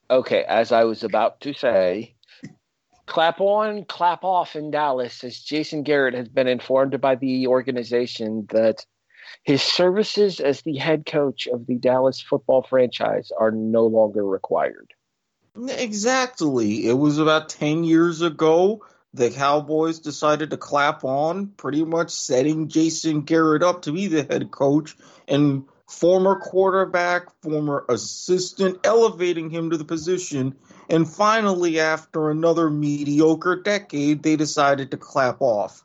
[0.09, 2.15] Okay, as I was about to say,
[3.05, 8.47] clap on, clap off in Dallas, as Jason Garrett has been informed by the organization
[8.49, 8.85] that
[9.43, 14.93] his services as the head coach of the Dallas football franchise are no longer required.
[15.67, 16.87] Exactly.
[16.87, 18.85] It was about 10 years ago.
[19.13, 24.23] The Cowboys decided to clap on, pretty much setting Jason Garrett up to be the
[24.23, 24.95] head coach,
[25.27, 30.55] and former quarterback, former assistant, elevating him to the position.
[30.89, 35.83] And finally, after another mediocre decade, they decided to clap off.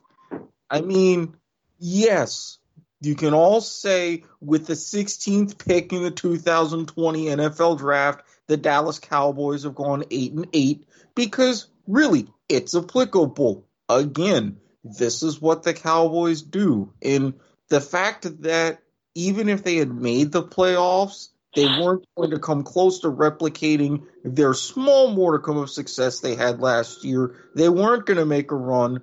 [0.69, 1.35] I mean,
[1.79, 2.59] yes,
[3.05, 8.99] you can all say with the 16th pick in the 2020 NFL draft, the Dallas
[8.99, 13.67] Cowboys have gone 8 and 8 because really it's applicable.
[13.89, 16.93] Again, this is what the Cowboys do.
[17.01, 17.33] And
[17.69, 18.79] the fact that
[19.15, 24.03] even if they had made the playoffs, they weren't going to come close to replicating
[24.23, 27.35] their small modicum of success they had last year.
[27.55, 29.01] They weren't going to make a run.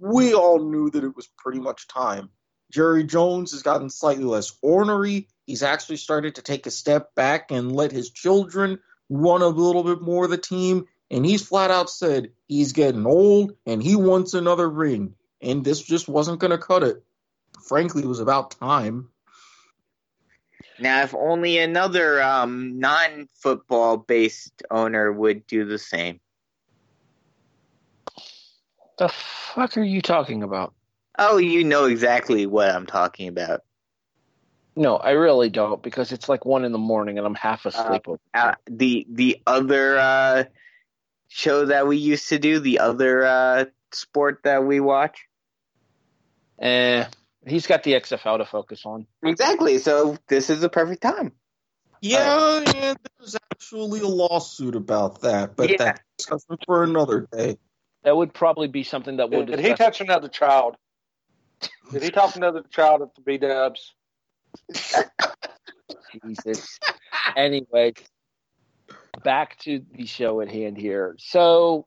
[0.00, 2.30] We all knew that it was pretty much time.
[2.70, 5.28] Jerry Jones has gotten slightly less ornery.
[5.46, 9.84] He's actually started to take a step back and let his children run a little
[9.84, 10.86] bit more of the team.
[11.10, 15.14] And he's flat out said he's getting old and he wants another ring.
[15.40, 17.04] And this just wasn't going to cut it.
[17.68, 19.10] Frankly, it was about time.
[20.78, 26.20] Now, if only another um, non-football based owner would do the same.
[28.98, 30.74] The fuck are you talking about?
[31.18, 33.60] Oh, you know exactly what I'm talking about.
[34.74, 38.06] No, I really don't because it's like one in the morning and I'm half asleep.
[38.06, 40.44] over Uh, the the other uh,
[41.28, 45.18] show that we used to do, the other uh, sport that we watch.
[46.58, 47.04] Eh,
[47.46, 49.06] he's got the XFL to focus on.
[49.22, 49.78] Exactly.
[49.78, 51.32] So this is the perfect time.
[52.02, 55.76] Yeah, yeah, there's actually a lawsuit about that, but Yeah.
[55.78, 57.56] that's for another day.
[58.04, 59.78] That would probably be something that we'll Did, did he discuss.
[59.78, 60.76] touch another child?
[61.92, 63.94] Did he talk to another child at the B Dubs?
[66.24, 66.78] Jesus.
[67.36, 67.92] anyway,
[69.24, 71.16] back to the show at hand here.
[71.18, 71.86] So,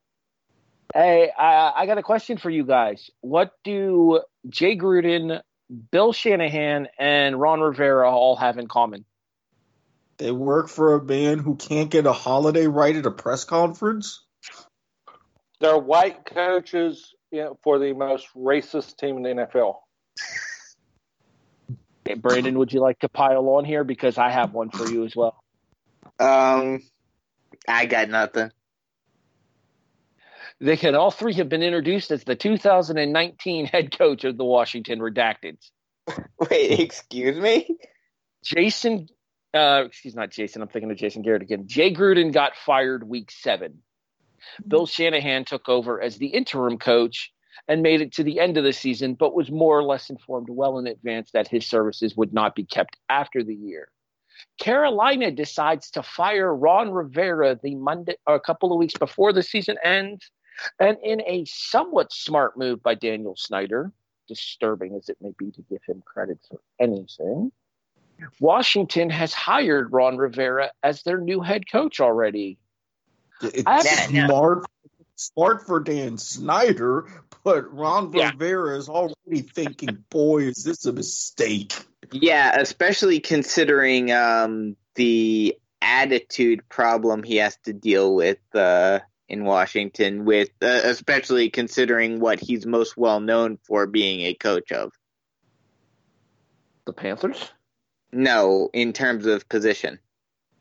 [0.93, 3.09] hey, I, I got a question for you guys.
[3.21, 5.41] What do Jay Gruden,
[5.91, 9.05] Bill Shanahan, and Ron Rivera all have in common?
[10.17, 14.25] They work for a man who can't get a holiday right at a press conference.
[15.61, 19.75] They're white coaches you know, for the most racist team in the NFL.
[22.05, 23.83] Hey, Brandon, would you like to pile on here?
[23.83, 25.43] Because I have one for you as well.
[26.19, 26.81] Um,
[27.67, 28.51] I got nothing.
[30.59, 34.99] They can all three have been introduced as the 2019 head coach of the Washington
[34.99, 35.69] Redacteds.
[36.49, 37.77] Wait, excuse me.
[38.43, 39.07] Jason,
[39.53, 40.61] uh, excuse not Jason.
[40.61, 41.67] I'm thinking of Jason Garrett again.
[41.67, 43.83] Jay Gruden got fired week seven.
[44.61, 44.69] Mm-hmm.
[44.69, 47.31] Bill Shanahan took over as the interim coach
[47.67, 50.49] and made it to the end of the season, but was more or less informed
[50.49, 53.89] well in advance that his services would not be kept after the year.
[54.59, 59.43] Carolina decides to fire Ron Rivera the Monday, or a couple of weeks before the
[59.43, 60.31] season ends,
[60.79, 63.91] and in a somewhat smart move by Daniel Snyder,
[64.27, 67.51] disturbing as it may be to give him credit for anything.
[68.39, 72.57] Washington has hired Ron Rivera as their new head coach already.
[73.41, 74.65] It's I- Yeah, smart,
[75.15, 77.07] smart for Dan Snyder,
[77.43, 78.31] but Ron Yeah.
[78.31, 81.73] Rivera is already thinking, "Boy, is this a mistake."
[82.11, 90.25] Yeah, especially considering um, the attitude problem he has to deal with uh, in Washington,
[90.25, 94.91] with uh, especially considering what he's most well known for being a coach of.
[96.85, 97.51] The Panthers?
[98.11, 99.99] No, in terms of position.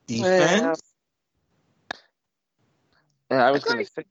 [0.07, 0.79] Defense.
[3.31, 4.05] Yeah, I was going to say.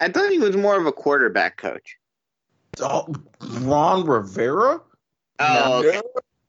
[0.00, 1.96] I thought he was more of a quarterback coach.
[2.80, 4.80] Oh, Ron Rivera.
[5.40, 6.00] Oh, okay.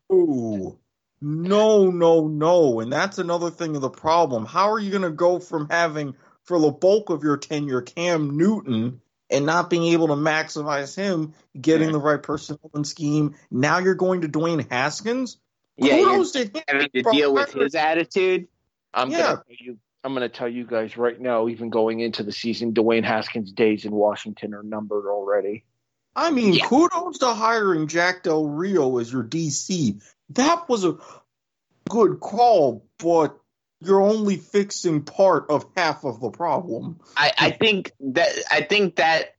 [0.10, 0.78] No.
[1.22, 2.80] No, no, no.
[2.80, 4.45] And that's another thing of the problem.
[4.45, 8.38] How are you going to go from having, for the bulk of your tenure, Cam
[8.38, 13.36] Newton and not being able to maximize him getting the right personnel and scheme.
[13.51, 15.38] Now you're going to Dwayne Haskins.
[15.78, 16.64] Yeah, you're Kudos to him.
[16.68, 18.47] having to deal with his attitude.
[18.93, 19.18] I'm Yeah.
[19.20, 19.78] gonna tell you.
[20.04, 21.47] I'm gonna tell you guys right now.
[21.50, 25.66] Even going into the season, Dwayne Haskins' days in Washington are numbered already.
[26.16, 26.66] I mean, Yeah.
[26.66, 30.02] kudos to hiring Jack Del Rio as your DC.
[30.32, 30.97] That was a
[31.89, 33.38] good call, but
[33.82, 37.00] you're only fixing part of half of the problem.
[37.16, 39.36] I, I think that I think that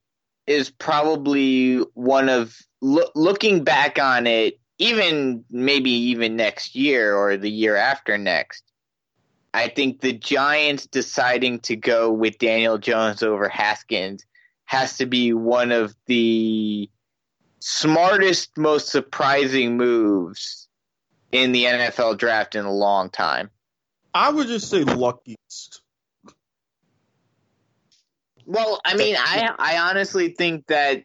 [0.46, 7.36] is probably one of loo- looking back on it, even maybe even next year or
[7.36, 8.64] the year after next.
[9.52, 14.24] I think the Giants deciding to go with Daniel Jones over Haskins
[14.66, 16.88] has to be one of the
[17.58, 20.68] smartest, most surprising moves
[21.32, 23.50] in the NFL draft in a long time.
[24.14, 25.82] I would just say luckiest.
[28.46, 31.04] Well, I mean, I I honestly think that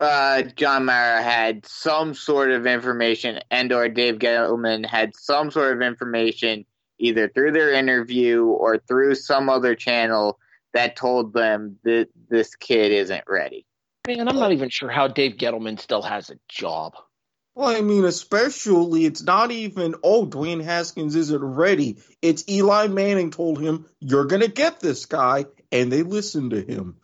[0.00, 5.74] uh, John Mara had some sort of information, and or Dave Gettleman had some sort
[5.74, 6.64] of information,
[6.98, 10.38] either through their interview or through some other channel
[10.74, 13.66] that told them that this kid isn't ready.
[14.06, 16.94] Man, I'm not even sure how Dave Gettleman still has a job.
[17.54, 21.98] Well, I mean, especially it's not even, oh, Dwayne Haskins isn't ready.
[22.22, 26.62] It's Eli Manning told him, you're going to get this guy, and they listened to
[26.62, 26.98] him.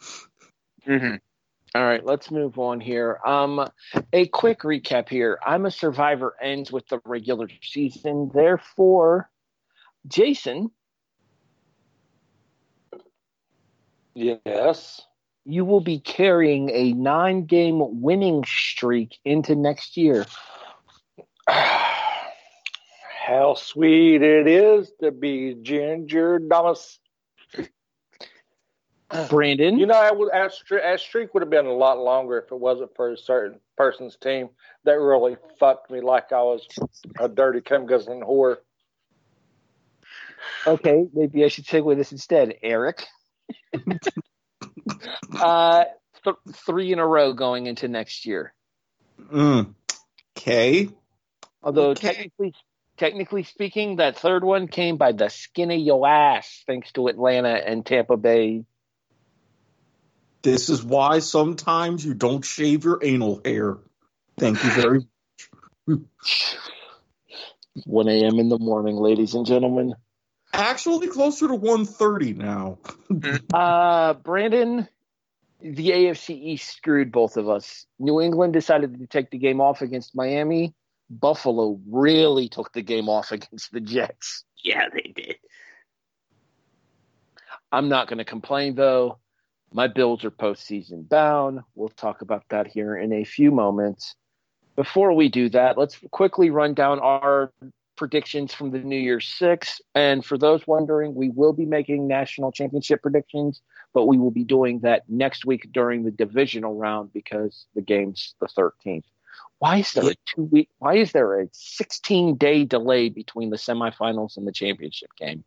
[0.87, 1.17] Mm-hmm.
[1.75, 3.19] All right, let's move on here.
[3.27, 3.69] Um,
[4.13, 5.41] a quick recap here.
[5.45, 8.31] I'm a Survivor ends with the regular season.
[8.33, 9.29] Therefore,
[10.07, 10.71] Jason,
[14.15, 15.03] Yes.
[15.45, 20.25] you will be carrying a nine game winning streak into next year.
[21.49, 27.01] How sweet it is to be Ginger Thomas.
[29.31, 30.51] Brandon, You know, I would, our,
[30.83, 34.17] our streak would have been a lot longer if it wasn't for a certain person's
[34.17, 34.49] team
[34.85, 36.67] that really fucked me like I was
[37.21, 38.57] a dirty cum guzzling whore.
[40.67, 42.55] Okay, maybe I should segue this instead.
[42.63, 43.05] Erik,
[45.41, 45.85] uh,
[46.25, 46.37] th-
[46.67, 48.55] three in a row going into next year.
[49.33, 49.75] Mm.
[50.37, 50.89] Okay.
[51.63, 52.09] Although Okay.
[52.09, 52.55] technically,
[52.97, 57.49] technically speaking, that third one came by the skin of your ass, thanks to Atlanta
[57.55, 58.65] and Tampa Bay.
[60.43, 63.79] This is why sometimes you don't shave your anal hair.
[64.39, 65.01] Thank you very
[65.87, 66.57] much.
[67.87, 68.39] 1 a.m.
[68.39, 69.95] in the morning, ladies and gentlemen.
[70.55, 72.79] Actually, closer to 1.30 now.
[73.53, 74.89] Uh, Brandon,
[75.61, 77.87] the AFC East screwed both of us.
[77.99, 80.75] New England decided to take the game off against Miami.
[81.11, 84.45] Buffalo really took the game off against the Jets.
[84.63, 85.37] Yeah, they did.
[87.73, 89.19] I'm not going to complain though.
[89.73, 91.61] My Bills are postseason bound.
[91.75, 94.15] We'll talk about that here in a few moments.
[94.77, 97.53] Before we do that, let's quickly run down our
[97.97, 99.81] predictions from the New Year's Six.
[99.95, 103.61] And for those wondering, we will be making national championship predictions,
[103.93, 108.35] but we will be doing that next week during the divisional round because the game's
[108.41, 109.05] the 13th.
[109.59, 110.69] Why is there a two week?
[110.79, 115.45] Why is there a 16 day delay between the semifinals and the championship game?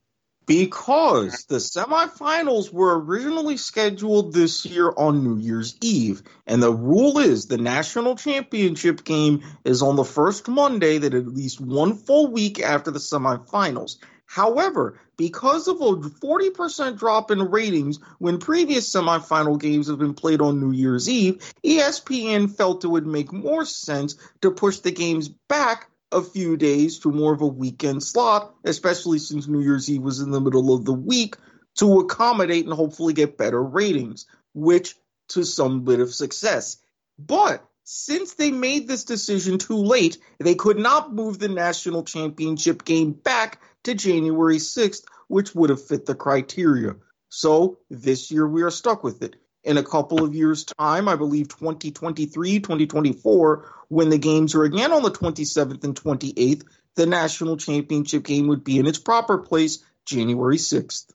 [0.47, 6.23] Because the semifinals were originally scheduled this year on New Year's Eve.
[6.47, 11.27] And the rule is the national championship game is on the first Monday that at
[11.27, 13.97] least one full week after the semifinals.
[14.25, 20.41] However, because of a 40% drop in ratings when previous semifinal games have been played
[20.41, 25.27] on New Year's Eve, ESPN felt it would make more sense to push the games
[25.27, 30.01] back a few days to more of a weekend slot, especially since New Year's Eve
[30.01, 31.35] was in the middle of the week,
[31.75, 34.95] to accommodate and hopefully get better ratings, which
[35.29, 36.77] to some bit of success.
[37.19, 42.83] But since they made this decision too late, they could not move the national championship
[42.83, 46.95] game back to January 6th, which would have fit the criteria.
[47.29, 49.35] So this year we are stuck with it.
[49.67, 54.93] In a couple of years' time, I believe 2023, 2024, when the games are again
[54.93, 56.63] on the 27th and 28th,
[56.95, 61.07] the national championship game would be in its proper place, January 6th.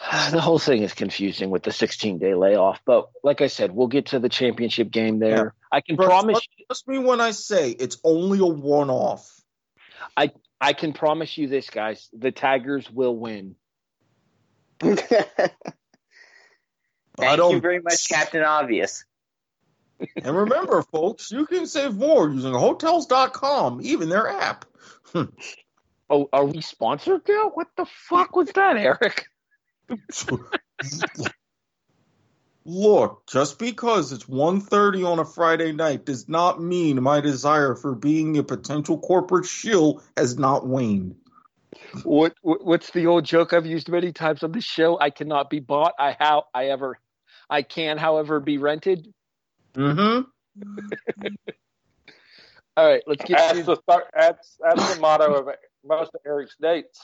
[0.32, 2.82] the whole thing is confusing with the 16 day layoff.
[2.84, 5.54] But like I said, we'll get to the championship game there.
[5.72, 9.26] I can Trust, promise trust- trust me when I say it's only a one off.
[10.14, 12.10] I I can promise you this, guys.
[12.12, 13.56] The Tigers will win.
[14.80, 15.00] Thank
[17.18, 19.04] I you don't- very much, Captain Obvious.
[20.16, 24.64] And remember, folks, you can save more using Hotels.com, even their app.
[26.12, 27.50] Oh, are we sponsored now?
[27.54, 29.26] What the fuck was that, Erik?
[32.64, 37.94] Look, just because it's 1.30 on a Friday night does not mean my desire for
[37.94, 41.14] being a potential corporate shill has not waned.
[42.04, 44.98] What, what what's the old joke I've used many times on the show?
[45.00, 45.94] I cannot be bought.
[45.98, 46.98] I how I ever
[47.48, 49.12] I can, however, be rented.
[49.74, 50.22] Mm-hmm.
[52.76, 55.48] All right, let's get That's the start, that's that's the motto of
[55.84, 57.00] most of Erik's dates.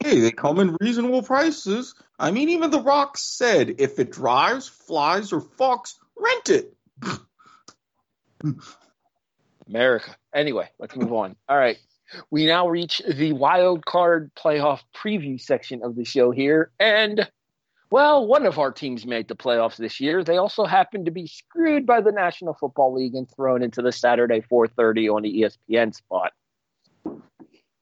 [0.00, 1.94] Hey, they come in reasonable prices.
[2.18, 6.74] I mean, even The Rock said, if it drives, flies, or fucks, rent it.
[9.68, 10.16] America.
[10.34, 11.36] Anyway, let's move on.
[11.48, 11.78] All right.
[12.30, 16.70] We now reach the wild card playoff preview section of the show here.
[16.78, 17.28] And,
[17.90, 20.22] well, one of our teams made the playoffs this year.
[20.22, 23.92] They also happened to be screwed by the National Football League and thrown into the
[23.92, 26.32] Saturday 4.30 on the ESPN spot.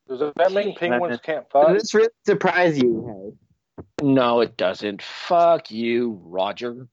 [0.09, 3.35] Does that mean penguins can't Does this really surprise you?
[3.79, 3.87] hey?
[4.03, 5.03] No, it doesn't.
[5.03, 6.89] Fuck you, Roger.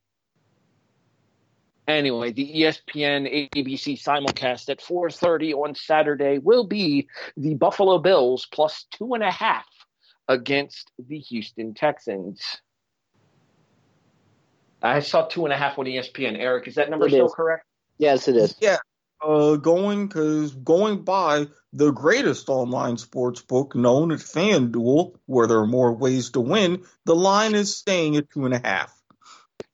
[1.89, 8.85] Anyway, the ESPN ABC simulcast at 4:30 on Saturday will be the Buffalo Bills plus
[8.91, 9.65] two and a half
[10.27, 12.61] against the Houston Texans.
[14.83, 16.37] I saw two and a half on ESPN.
[16.37, 17.33] Erik, is that number It still is.
[17.33, 17.65] correct?
[17.97, 18.55] Yes, it is.
[19.21, 25.57] Uh, going because going by the greatest online sports book known as FanDuel, where there
[25.57, 28.95] are more ways to win, the line is staying at two and a half.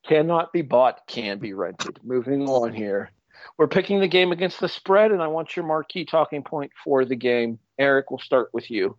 [0.07, 1.99] Cannot be bought, can be rented.
[2.03, 3.11] Moving on here.
[3.57, 7.05] We're picking the game against the spread, and I want your marquee talking point for
[7.05, 7.59] the game.
[7.79, 8.97] Erik, we'll start with you.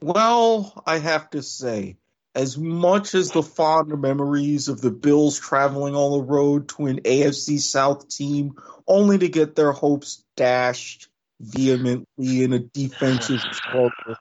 [0.00, 1.96] Well, I have to say,
[2.34, 7.00] as much as the fond memories of the Bills traveling on the road to an
[7.00, 8.54] AFC South team
[8.86, 11.08] only to get their hopes dashed
[11.40, 14.16] vehemently in a defensive struggle,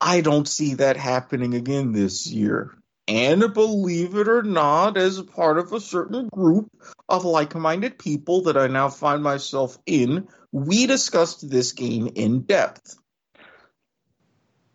[0.00, 2.76] I don't see that happening again this year.
[3.08, 6.68] And believe it or not, as part of a certain group
[7.08, 12.42] of like minded people that I now find myself in, we discussed this game in
[12.42, 12.96] depth.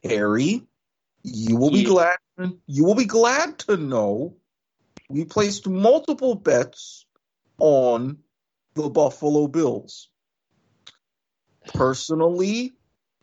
[0.03, 0.63] Harry,
[1.23, 2.17] you will be glad
[2.67, 4.35] you will be glad to know
[5.09, 7.05] we placed multiple bets
[7.59, 8.19] on
[8.75, 10.09] the Buffalo Bills.
[11.73, 12.73] Personally,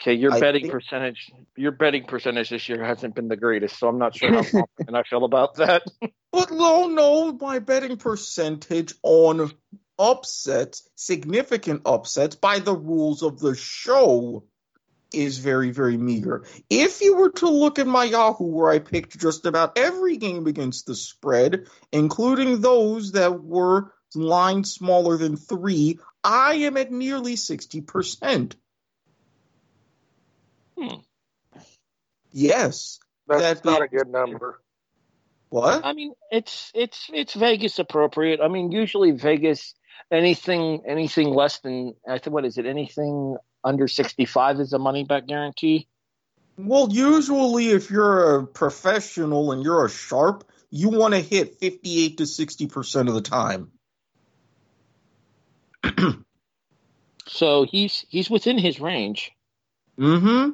[0.01, 3.79] Okay, your I betting think- percentage your betting percentage this year hasn't been the greatest,
[3.79, 5.83] so I'm not sure how confident I feel about that.
[6.33, 9.53] but no, no, my betting percentage on
[9.99, 14.45] upsets, significant upsets by the rules of the show
[15.13, 16.45] is very, very meager.
[16.69, 20.49] If you were to look at my Yahoo, where I picked just about every game
[20.49, 27.37] against the spread, including those that were lines smaller than three, I am at nearly
[27.37, 28.55] 60%.
[30.89, 31.61] Hmm.
[32.33, 32.99] Yes.
[33.27, 34.61] That's That- not a good number.
[35.51, 35.85] What?
[35.85, 38.41] I mean, it's it's it's Vegas appropriate.
[38.41, 39.75] I mean, usually Vegas
[40.11, 42.67] anything anything less than I think what is it?
[42.67, 45.87] Anything under 65 is a money back guarantee.
[46.57, 52.19] Well, usually, if you're a professional and you're a sharp, you want to hit 58
[52.19, 53.71] to 60% of the time.
[57.27, 59.33] So he's he's within his range.
[59.99, 60.51] Mm-hmm.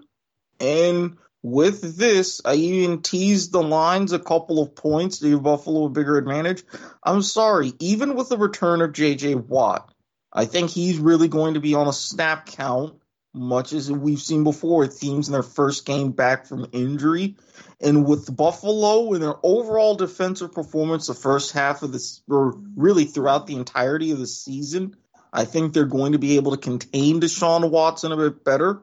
[0.60, 5.86] And with this, I even teased the lines a couple of points to give Buffalo
[5.86, 6.62] a bigger advantage.
[7.02, 9.36] I'm sorry, even with the return of J.J.
[9.36, 9.92] Watt,
[10.32, 12.96] I think he's really going to be on a snap count,
[13.32, 17.36] much as we've seen before with teams in their first game back from injury.
[17.80, 23.06] And with Buffalo and their overall defensive performance the first half of this, or really
[23.06, 24.94] throughout the entirety of the season,
[25.32, 28.82] I think they're going to be able to contain Deshaun Watson a bit better.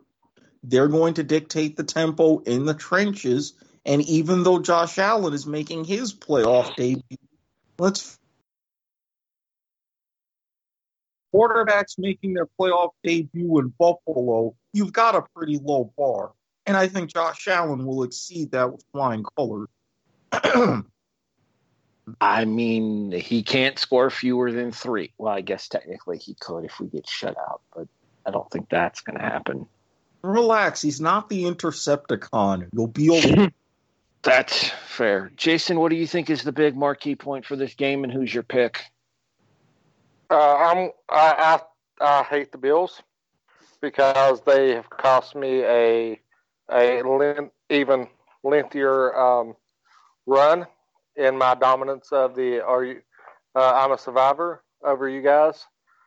[0.69, 3.53] They're going to dictate the tempo in the trenches.
[3.85, 7.17] And even though Josh Allen is making his playoff debut,
[7.79, 8.19] let's
[11.33, 16.31] quarterbacks making their playoff debut in Buffalo, you've got a pretty low bar.
[16.65, 19.69] And I think Josh Allen will exceed that with flying colors.
[22.21, 25.13] I mean, he can't score fewer than three.
[25.17, 27.87] Well, I guess technically he could if we get shut out, but
[28.25, 29.67] I don't think that's going to happen.
[30.27, 32.69] Relax, he's not the Intercepticon.
[32.73, 33.51] You'll be okay.
[34.23, 35.31] That's fair.
[35.37, 38.33] Jason, what do you think is the big marquee point for this game, and who's
[38.33, 38.81] your pick?
[40.29, 41.59] Uh, I'm I,
[41.99, 43.01] I I hate the Bills
[43.79, 46.19] because they have cost me a
[46.69, 48.07] a length, even
[48.43, 49.55] lengthier um,
[50.25, 50.67] run
[51.15, 53.01] in my dominance of the are you
[53.55, 55.65] uh, I'm a survivor over you guys.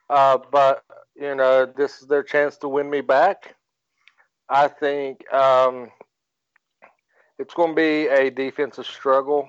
[0.08, 0.84] Uh, but
[1.16, 3.56] you know this is their chance to win me back.
[4.50, 5.90] I think um,
[7.38, 9.48] it's going to be a defensive struggle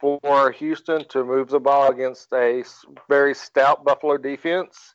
[0.00, 2.62] for Houston to move the ball against a
[3.08, 4.94] very stout Buffalo defense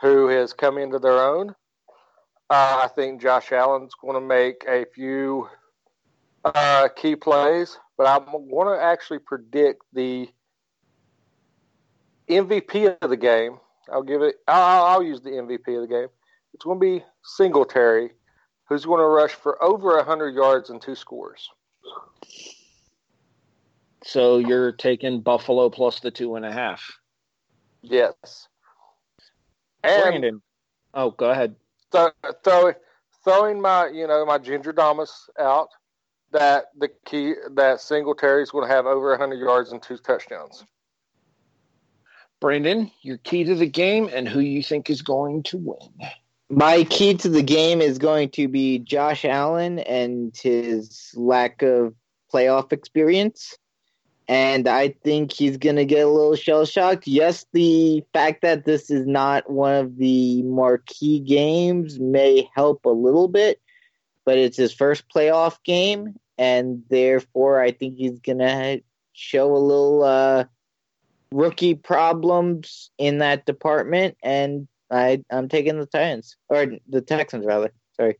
[0.00, 1.50] who has come into their own.
[2.50, 5.48] Uh, I think Josh Allen's going to make a few
[6.44, 10.28] uh, key plays, but I'm going to actually predict the
[12.28, 13.58] MVP of the game.
[13.92, 14.36] I'll give it.
[14.46, 16.08] I'll, I'll use the MVP of the game.
[16.54, 18.12] It's going to be Singletary,
[18.72, 21.50] who's going to rush for over 100 yards and two scores.
[24.04, 26.98] So you're taking Buffalo plus the two and a half.
[27.82, 28.48] Yes.
[29.84, 30.42] And Brandon.
[30.94, 31.54] Oh, go ahead.
[31.92, 32.12] th-
[32.42, 32.72] throw,
[33.24, 35.68] throwing my, you know, my Ginger Damas out,
[36.32, 40.64] that the key that Singletary is going to have over 100 yards and two touchdowns.
[42.40, 46.08] Brandon, your key to the game and who you think is going to win.
[46.52, 51.94] My key to the game is going to be Josh Allen and his lack of
[52.30, 53.56] playoff experience.
[54.28, 57.06] And I think he's going to get a little shell shocked.
[57.06, 62.90] Yes, the fact that this is not one of the marquee games may help a
[62.90, 63.58] little bit,
[64.26, 66.16] but it's his first playoff game.
[66.36, 68.82] And therefore, I think he's going to
[69.14, 70.44] show a little uh,
[71.30, 74.18] rookie problems in that department.
[74.22, 77.72] And I, I'm taking the Titans, or the Texans, rather.
[77.96, 78.18] Sorry.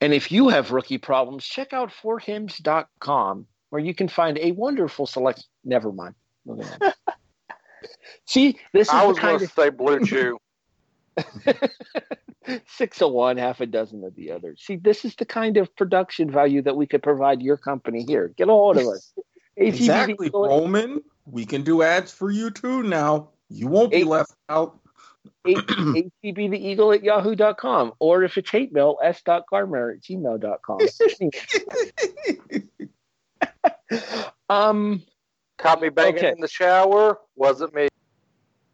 [0.00, 5.06] And if you have rookie problems, check out forhims.com where you can find a wonderful
[5.06, 5.44] selection.
[5.64, 6.14] Never mind.
[8.26, 10.38] See, this is I the was going kind to say Blue Chew.
[11.16, 11.24] of
[12.66, 14.56] six of one, half a dozen of the other.
[14.58, 18.28] See, this is the kind of production value that we could provide your company here.
[18.36, 19.12] Get a hold of us.
[19.56, 21.00] Exactly, Roman.
[21.26, 23.28] We can do ads for you too now.
[23.48, 24.80] You won't be Eight- left out.
[25.46, 26.10] ATB
[26.50, 27.92] the Eagle at yahoo.com.
[27.98, 30.78] Or if it's hate mail, s.garmer at gmail.com.
[34.48, 35.02] um,
[35.58, 36.32] Caught me banging Okay.
[36.32, 37.18] in the shower.
[37.36, 37.88] Wasn't me.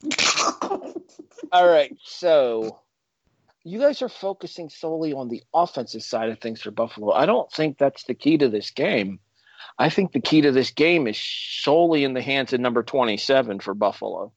[1.52, 1.96] all right.
[2.02, 2.80] So
[3.64, 7.12] you guys are focusing solely on the offensive side of things for Buffalo.
[7.12, 9.20] I don't think that's the key to this game.
[9.78, 13.60] I think the key to this game is solely in the hands of number 27
[13.60, 14.32] for Buffalo.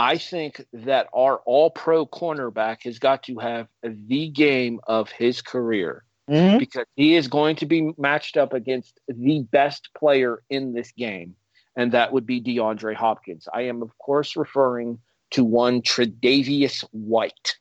[0.00, 5.42] I think that our all pro cornerback has got to have the game of his
[5.42, 6.04] career.
[6.28, 6.60] Mhm.
[6.60, 11.34] because he is going to be matched up against the best player in this game,
[11.74, 13.48] and that would be DeAndre Hopkins.
[13.52, 17.56] I am, of course, referring to one Tredavious White.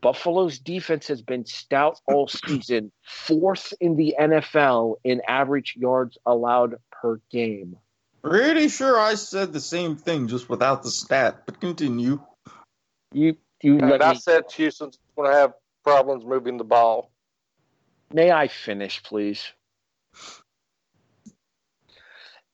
[0.00, 6.76] Buffalo's defense has been stout all season, fourth in the NFL in average yards allowed
[6.90, 7.76] per game.
[8.26, 11.42] Pretty sure I said the same thing, just without the stat.
[11.46, 12.20] But continue.
[13.12, 15.52] You, you let And I me, said Houston's going to have
[15.84, 17.12] problems moving the ball.
[18.12, 19.52] may I finish, please?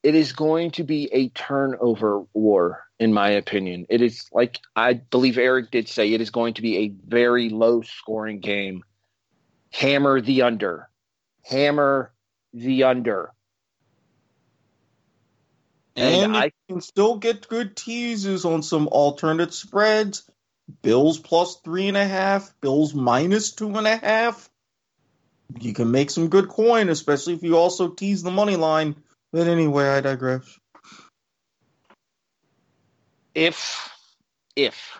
[0.02, 3.86] It is going to be a turnover war, in my opinion.
[3.88, 7.48] It is like I believe Erik did say, it is going to be a very
[7.50, 8.82] low scoring game.
[9.72, 10.88] Hammer the under.
[11.44, 12.12] Hammer
[12.52, 13.32] the under.
[15.96, 20.28] And And I- you can still get good teases on some alternate spreads.
[20.80, 24.48] Bills plus three and a half, Bills minus two and a half.
[25.60, 28.96] You can make some good coin, especially if you also tease the money line.
[29.32, 30.58] But anyway, I digress.
[33.34, 33.90] if
[34.56, 34.98] if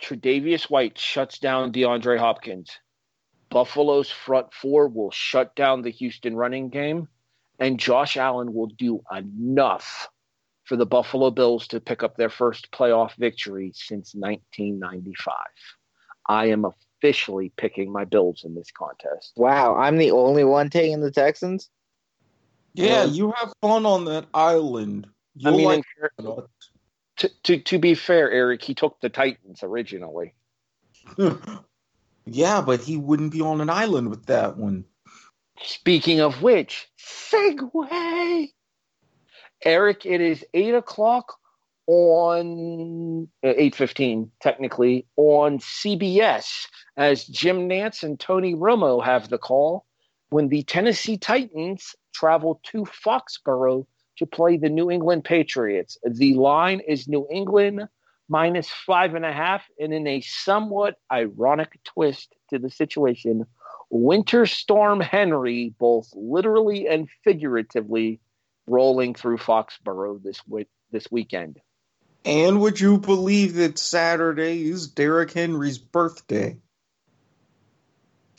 [0.00, 2.70] Tredavious White shuts down DeAndre Hopkins,
[3.50, 7.08] Buffalo's front four will shut down the Houston running game,
[7.58, 10.08] and Josh Allen will do enough
[10.64, 15.34] for the Buffalo Bills to pick up their first playoff victory since 1995.
[16.28, 19.32] I am officially picking my Bills in this contest.
[19.36, 21.70] Wow, I'm the only one taking the Texans.
[22.74, 23.04] Yeah, Yeah.
[23.06, 25.06] you have fun on that island.
[25.08, 25.84] I You'll mean, like
[26.18, 26.42] in-
[27.18, 30.34] to, to to be fair, Erik, he took the Titans originally.
[32.26, 34.84] yeah, but he wouldn't be on an island with that one.
[35.62, 38.52] Speaking of which, segue.
[39.64, 41.34] Erik, it is eight o'clock
[41.86, 49.38] on uh, eight fifteen, technically on CBS, as Jim Nantz and Tony Romo have the
[49.38, 49.84] call
[50.30, 53.86] when the Tennessee Titans travel to Foxborough
[54.18, 55.96] to play the New England Patriots.
[56.04, 57.88] The line is New England
[58.28, 63.46] minus five and a half, and in a somewhat ironic twist to the situation,
[63.90, 68.20] Winter Storm Henry, both literally and figuratively,
[68.66, 71.58] rolling through Foxborough this week, this weekend.
[72.24, 76.58] And would you believe that Saturday is Derrick Henry's birthday?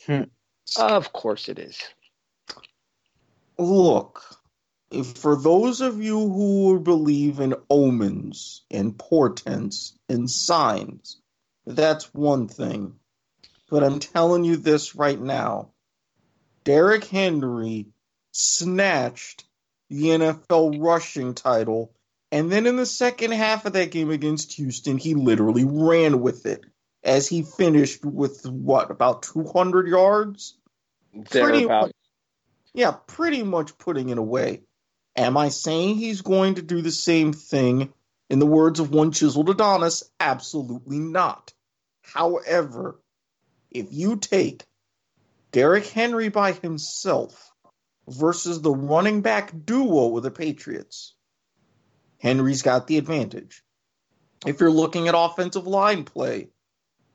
[0.06, 0.22] Hmm.
[0.78, 1.80] Of course it is.
[3.58, 4.22] Look,
[4.90, 11.20] if for those of you who believe in omens and portents and signs,
[11.66, 12.94] that's one thing.
[13.70, 15.70] But I'm telling you this right now.
[16.64, 17.86] Derrick Henry
[18.32, 19.44] snatched
[19.88, 21.92] the NFL rushing title,
[22.30, 26.46] and then in the second half of that game against Houston, he literally ran with
[26.46, 26.64] it
[27.02, 30.56] as he finished with what about 200 yards?
[31.30, 31.92] Pretty much,
[32.72, 34.62] yeah, pretty much putting it away.
[35.16, 37.92] Am I saying he's going to do the same thing?
[38.28, 41.52] In the words of one chiseled Adonis, absolutely not.
[42.02, 43.00] However,
[43.70, 44.64] if you take
[45.52, 47.52] Derrick Henry by himself
[48.08, 51.14] versus the running back duo with the Patriots,
[52.18, 53.62] Henry's got the advantage.
[54.46, 56.48] If you're looking at offensive line play,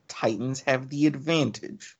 [0.08, 1.96] Titans have the advantage.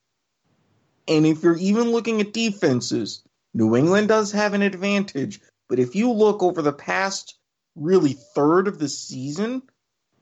[1.08, 3.22] And if you're even looking at defenses,
[3.54, 5.40] New England does have an advantage.
[5.68, 7.36] But if you look over the past
[7.74, 9.62] really third of the season,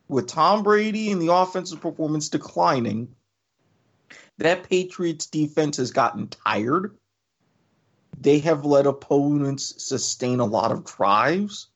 [0.08, 3.14] with Tom Brady and the offensive performance declining,
[4.38, 6.96] that Patriots defense has gotten tired.
[8.20, 11.68] They have let opponents sustain a lot of drives.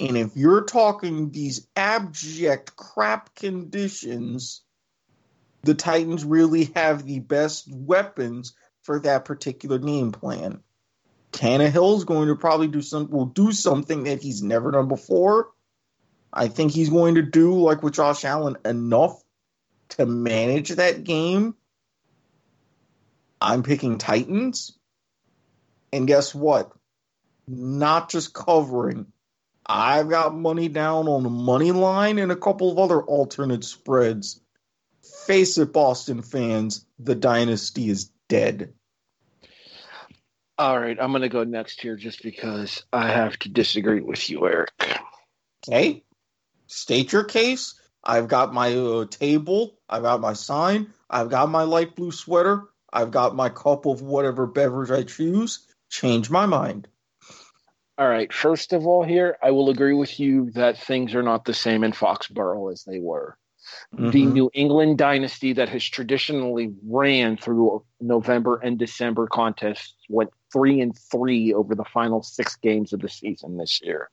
[0.00, 4.62] And if you're talking these abject crap conditions,
[5.62, 10.60] the Titans really have the best weapons for that particular game plan.
[11.32, 15.50] Tannehill's going to probably do some will do something that he's never done before.
[16.32, 19.22] I think he's going to do like with Josh Allen enough
[19.90, 21.54] to manage that game.
[23.42, 24.78] I'm picking Titans.
[25.92, 26.72] And guess what?
[27.46, 29.06] Not just covering.
[29.66, 34.40] I've got money down on the money line and a couple of other alternate spreads
[35.02, 38.72] face it, Boston fans, the dynasty is dead.
[40.58, 44.28] All right, I'm going to go next here just because I have to disagree with
[44.30, 44.70] you, Erik.
[45.66, 46.04] Okay.
[46.66, 47.74] State your case.
[48.04, 49.78] I've got my uh, table.
[49.88, 50.92] I've got my sign.
[51.08, 52.64] I've got my light blue sweater.
[52.92, 55.66] I've got my cup of whatever beverage I choose.
[55.90, 56.88] Change my mind.
[57.98, 58.32] All right.
[58.32, 61.84] First of all, here, I will agree with you that things are not the same
[61.84, 63.36] in Foxborough as they were.
[63.94, 64.10] Mm-hmm.
[64.10, 70.80] The New England dynasty that has traditionally ran through November and December contests went three
[70.80, 74.10] and three over the final six games of the season this year.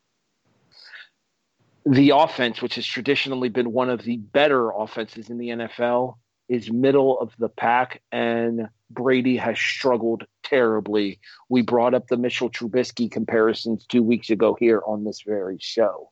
[1.85, 6.17] The offense, which has traditionally been one of the better offenses in the NFL,
[6.49, 11.19] is middle of the pack, and Brady has struggled terribly.
[11.47, 16.09] We brought up the Mitchell Trubisky comparisons two weeks ago here on this very show.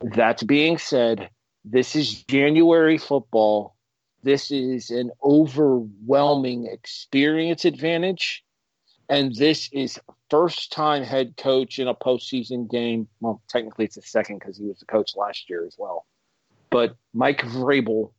[0.00, 1.28] That being said,
[1.64, 3.76] this is January football.
[4.22, 8.42] This is an overwhelming experience advantage.
[9.10, 9.98] And this is
[10.30, 13.08] first time head coach in a postseason game.
[13.20, 16.06] Well, technically it's a second because he was the coach last year as well.
[16.70, 18.12] But Mike Vrabel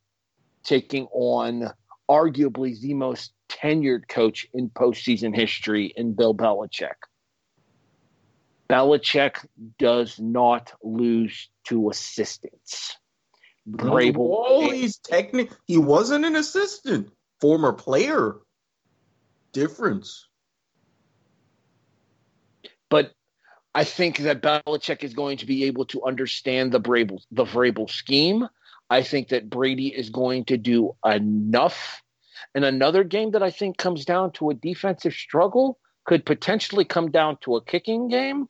[0.64, 1.72] taking on
[2.10, 6.96] arguably the most tenured coach in postseason history in Bill Belichick.
[8.70, 9.46] Belichick
[9.78, 12.96] does not lose to assistants.
[13.70, 14.72] Vrabel.
[14.74, 15.56] he's technical.
[15.66, 17.12] He wasn't an assistant.
[17.40, 18.36] Former player.
[19.52, 20.28] Difference.
[22.90, 23.12] But
[23.74, 27.90] I think that Belichick is going to be able to understand the Vrabel, the Vrabel
[27.90, 28.48] scheme.
[28.92, 32.04] I think that Brady is going to do enough.
[32.54, 37.10] And another game that I think comes down to a defensive struggle could potentially come
[37.10, 38.50] down to a kicking game.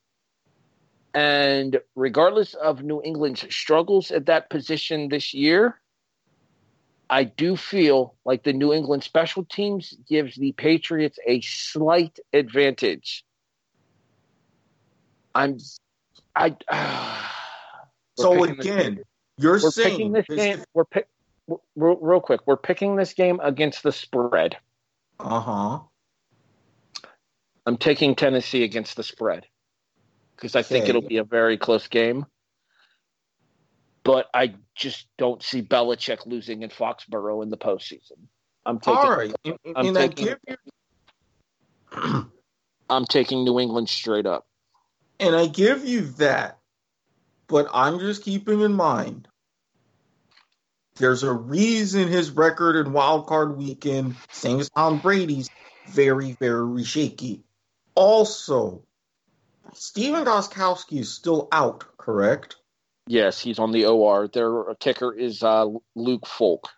[1.14, 5.80] And regardless of New England's struggles at that position this year,
[7.08, 13.24] I do feel like the New England special teams gives the Patriots a slight advantage.
[15.36, 15.58] I'm,
[16.34, 16.56] I.
[16.66, 17.28] Uh,
[18.18, 19.04] so again,
[19.38, 20.62] you're we're saying picking this game.
[20.74, 21.08] We're pick,
[21.76, 22.40] real, real quick.
[22.46, 24.56] We're picking this game against the spread.
[25.18, 25.78] Uh huh.
[27.66, 29.46] I'm taking Tennessee against the spread
[30.36, 32.26] because I think it'll be a very close game.
[34.04, 38.18] But I just don't see Belichick losing in Foxborough in the postseason.
[38.66, 38.98] I'm taking.
[38.98, 39.32] All right,
[39.76, 40.36] I'm, taking, you...
[42.90, 44.46] I'm taking New England straight up.
[45.20, 46.58] And I give you that,
[47.52, 49.28] but I'm just keeping in mind
[50.96, 55.50] there's a reason his record in wild card weekend, same as Tom Brady's,
[55.86, 57.42] very, very shaky.
[57.94, 58.82] Also,
[59.72, 62.56] Stephen Gostkowski is still out, correct?
[63.06, 64.28] Yes, he's on the OR.
[64.28, 66.68] Their kicker is uh, Luke Folk.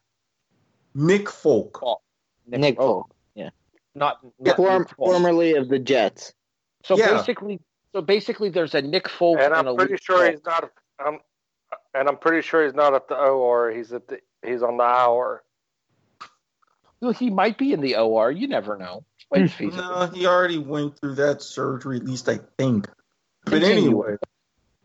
[0.94, 1.80] Nick Folk.
[1.82, 1.98] Oh,
[2.46, 3.14] Nick, Nick Folk.
[3.34, 3.50] Yeah.
[3.94, 4.96] not, not Form, Folk.
[4.96, 6.32] formerly of the Jets.
[6.84, 7.16] So Yeah.
[7.18, 7.60] basically,
[7.94, 10.30] so basically, there's a Nick Folk And and, I'm a pretty Luke sure Falk.
[10.30, 10.70] he's not.
[10.98, 11.18] I'm,
[11.94, 13.70] and I'm pretty sure he's not at the OR.
[13.70, 14.18] He's at the.
[14.44, 15.42] He's on the IR.
[17.00, 18.32] Well, he might be in the OR.
[18.32, 19.04] You never know.
[19.30, 19.58] It's.
[19.60, 22.88] No, he already went through that surgery, at least I think.
[23.44, 24.16] But anyway,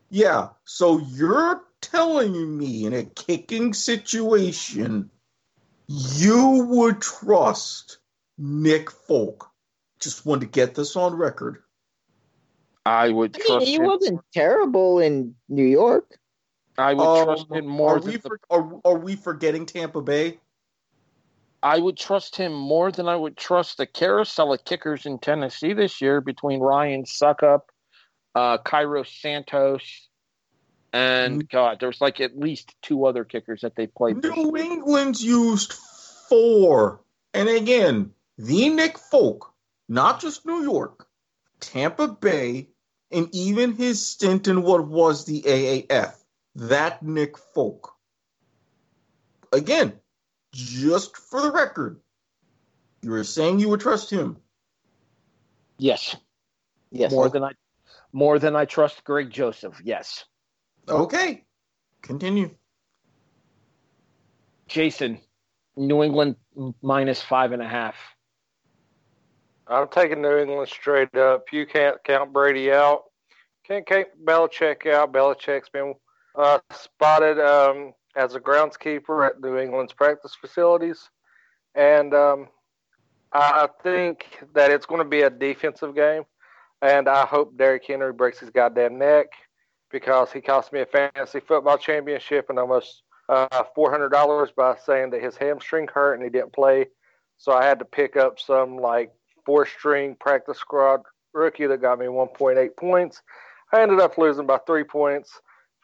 [0.08, 0.50] yeah.
[0.64, 5.10] So you're telling me in a kicking situation,
[5.88, 7.98] you would trust
[8.38, 9.50] Nick Folk?
[9.98, 11.62] Just wanted to get this on record.
[12.86, 13.84] I would I trust mean, he him.
[13.84, 16.16] wasn't terrible in New York.
[16.78, 20.00] I would Um, trust him more Are than we the, are, are we forgetting Tampa
[20.00, 20.38] Bay?
[21.62, 25.74] I would trust him more than I would trust the carousel of kickers in Tennessee
[25.74, 27.62] this year between Ryan Succop,
[28.34, 30.08] uh, Cairo Santos,
[30.92, 34.22] and God, there's like at least two other kickers that they played.
[34.22, 34.64] this New year.
[34.72, 35.74] England's used
[36.30, 37.02] four.
[37.34, 39.52] And again, the Nick Folk,
[39.88, 41.06] not just New York,
[41.60, 42.68] Tampa Bay,
[43.10, 46.14] and even his stint in what was the AAF.
[46.56, 47.94] That Nick Folk.
[49.52, 49.92] Again,
[50.52, 52.00] just for the record,
[53.02, 54.36] you were saying you would trust him.
[55.78, 56.16] Yes,
[56.90, 57.12] Yes.
[57.12, 57.52] more than I,
[58.12, 59.80] more than I trust Greg Joseph.
[59.84, 60.24] Yes,
[60.88, 61.44] Okay,
[62.02, 62.50] continue.
[64.66, 65.20] Jason,
[65.76, 66.36] New England
[66.82, 67.94] minus five and a half.
[69.70, 71.44] I'm taking New England straight up.
[71.52, 73.04] You can't count Brady out.
[73.66, 75.12] Can't count Belichick out.
[75.12, 75.94] Belichick's been
[76.36, 81.08] uh, spotted um, as a groundskeeper at New England's practice facilities,
[81.76, 82.48] and um,
[83.32, 86.24] I think that it's going to be a defensive game.
[86.82, 89.26] And I hope Derrick Henry breaks his goddamn neck
[89.92, 94.76] because he cost me a fantasy football championship and almost uh, four hundred dollars by
[94.84, 96.86] saying that his hamstring hurt and he didn't play.
[97.38, 99.12] So I had to pick up some like
[99.50, 101.00] four string practice squad
[101.32, 103.20] rookie that got me 1.8 points.
[103.72, 105.40] I ended up losing by three points.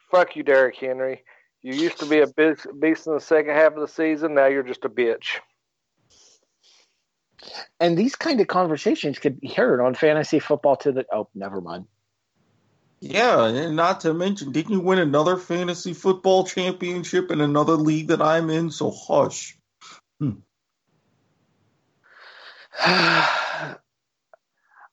[0.09, 1.25] Fuck you, Derrick Henry.
[1.61, 4.35] You used to be a beast beast in the second half of the season.
[4.35, 5.39] Now you're just a bitch.
[7.77, 11.05] And these kind of conversations could be heard on fantasy football to the.
[11.11, 11.87] Oh, never mind.
[13.01, 18.07] Yeah, and not to mention, didn't you win another fantasy football championship in another league
[18.07, 18.71] that I'm in?
[18.71, 19.57] So hush.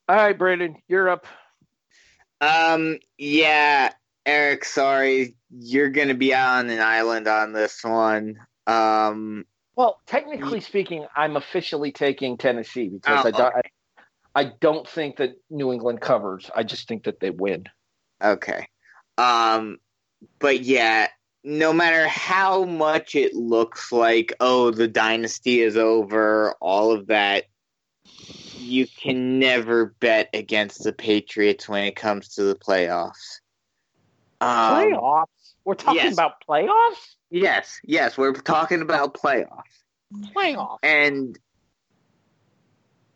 [0.09, 1.26] All right, Brandon, you're up.
[2.40, 3.92] Um, yeah,
[4.26, 5.36] Erik, sorry.
[5.50, 8.36] You're going to be on an island on this one.
[8.66, 9.44] Um,
[9.76, 13.62] Well, technically speaking, I'm officially taking Tennessee because Oh, I, don't, I,
[14.34, 16.50] I don't think that New England covers.
[16.55, 17.64] I just think that they win.
[18.22, 18.66] okay.
[19.16, 19.78] Um,
[20.38, 21.07] but yeah,
[21.44, 27.44] no matter how much it looks like, oh, the dynasty is over, all of that,
[28.65, 33.41] you can never bet against the Patriots when it comes to the playoffs.
[34.41, 35.27] Um, playoffs?
[35.65, 36.12] We're talking yes.
[36.12, 37.15] about playoffs?
[37.31, 39.62] Yes, yes, we're talking about playoffs.
[40.35, 40.79] Playoffs.
[40.83, 41.37] and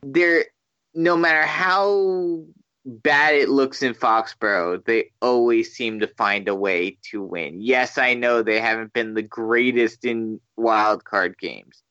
[0.02, 0.46] they're
[0.94, 2.44] no matter how
[2.84, 7.60] bad it looks in Foxborough, they always seem to find a way to win.
[7.60, 11.82] Yes, I know they haven't been the greatest in wild card games.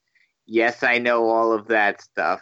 [0.46, 2.42] Yes, I know all of that stuff.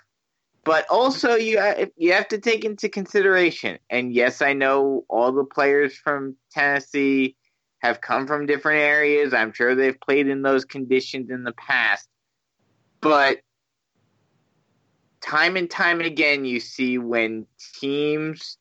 [0.66, 1.62] But also you
[1.96, 7.38] you have to take into consideration and yes, I know all the players from Tennessee
[7.80, 9.34] have come from different areas.
[9.34, 12.10] I'm sure they've played in those conditions in the past.
[13.00, 13.42] But
[15.22, 17.46] time and time again, you see when
[17.80, 18.58] teams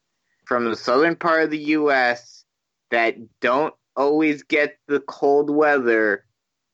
[0.46, 2.44] from the southern part of the U.S.
[2.90, 6.26] that don't always get the cold weather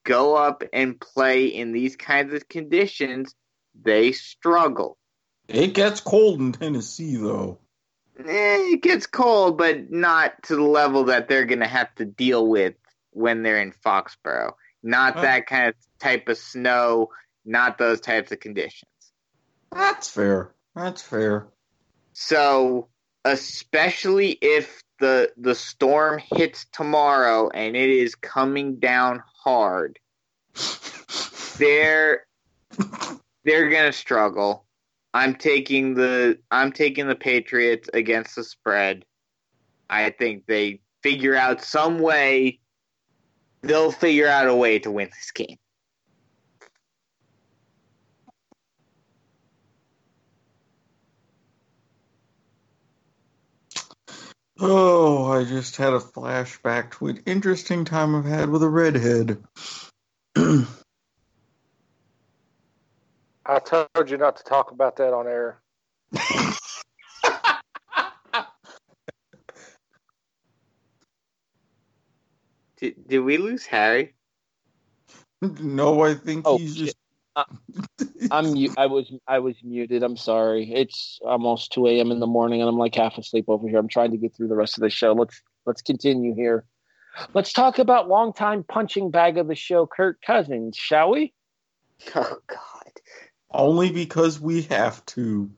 [0.05, 3.35] go up and play in these kinds of conditions,
[3.81, 4.99] they struggle.
[5.51, 7.59] It gets cold in Tennessee, though.
[8.19, 12.05] Eh, it gets cold, but not to the level that they're going to have to
[12.05, 12.75] deal with
[13.11, 14.53] when they're in Foxborough.
[14.83, 17.11] Not that kind of type of snow,
[17.45, 18.91] not those types of conditions.
[19.73, 20.53] That's fair.
[20.75, 21.49] That's fair.
[22.13, 22.89] So,
[23.25, 29.99] especially if the the storm hits tomorrow and it is coming down hard,
[31.59, 32.27] they're
[33.45, 34.65] they're gonna struggle.
[35.13, 39.05] I'm taking the I'm taking the Patriots against the spread.
[39.89, 42.61] I think they figure out some way.
[43.63, 45.59] They'll figure out a way to win this game.
[54.63, 59.43] Oh, I just had a flashback to an interesting time I've had with a redhead.
[63.51, 65.61] I I told you not to talk about that on air.
[72.77, 74.15] Did, did we lose Harry?
[75.43, 76.85] No, I think Oh, he's shit.
[76.87, 76.97] just.
[78.31, 80.03] I'm I was I was muted.
[80.03, 80.73] I'm sorry.
[80.73, 82.11] It's almost 2 a.m.
[82.11, 83.79] in the morning, and I'm like half asleep over here.
[83.79, 85.13] I'm trying to get through the rest of the show.
[85.13, 86.65] Let's let's continue here.
[87.35, 91.35] Let's talk about longtime punching bag of the show, Kirk Cousins, shall we?
[92.15, 92.80] Oh God.
[93.53, 95.51] Only because we have to.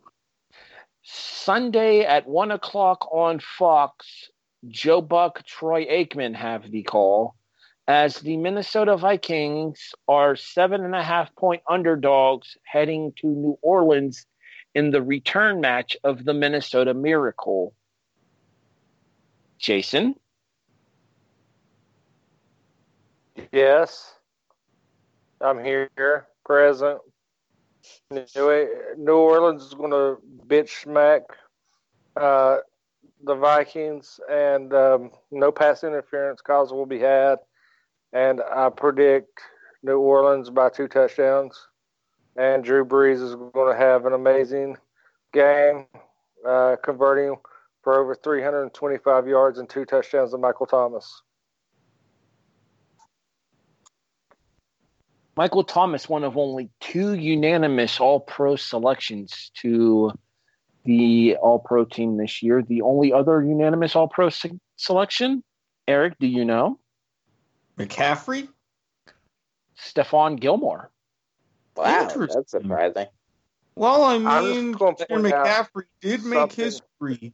[1.03, 4.31] Sunday at one o'clock on Fox,
[4.69, 7.35] Joe Buck, Troy Aikman have the call
[7.89, 14.25] as the Minnesota Vikings are seven and a half point underdogs heading to New Orleans
[14.75, 17.75] in the return match of the Minnesota Miracle.
[19.59, 20.15] Jason,
[23.51, 24.15] Yes,
[25.41, 25.91] I'm here,
[26.45, 27.01] present.
[28.11, 31.23] New, Orleans is going to bitch smack
[32.17, 32.59] uh,
[33.25, 37.39] the Vikings, and um, no pass interference calls will be had.
[38.13, 39.41] And I predict
[39.83, 41.59] New Orleans by two touchdowns.
[42.37, 44.77] And Drew Brees is going to have an amazing
[45.33, 45.87] game,
[46.47, 47.37] uh, converting
[47.83, 51.23] for over 325 yards and two touchdowns to Michael Thomas.
[55.37, 60.13] Michael Thomas, one of only two unanimous All Pro selections to
[60.85, 62.63] the All Pro team this year.
[62.63, 65.43] The only other unanimous All Pro se- selection,
[65.89, 66.79] Erik, do you know?
[67.79, 68.49] McCaffrey?
[69.79, 70.91] Stephon Gilmore.
[71.77, 73.07] Wow, that's surprising.
[73.75, 76.65] Well, I mean, gonna Christian point out McCaffrey did make something.
[76.65, 77.33] history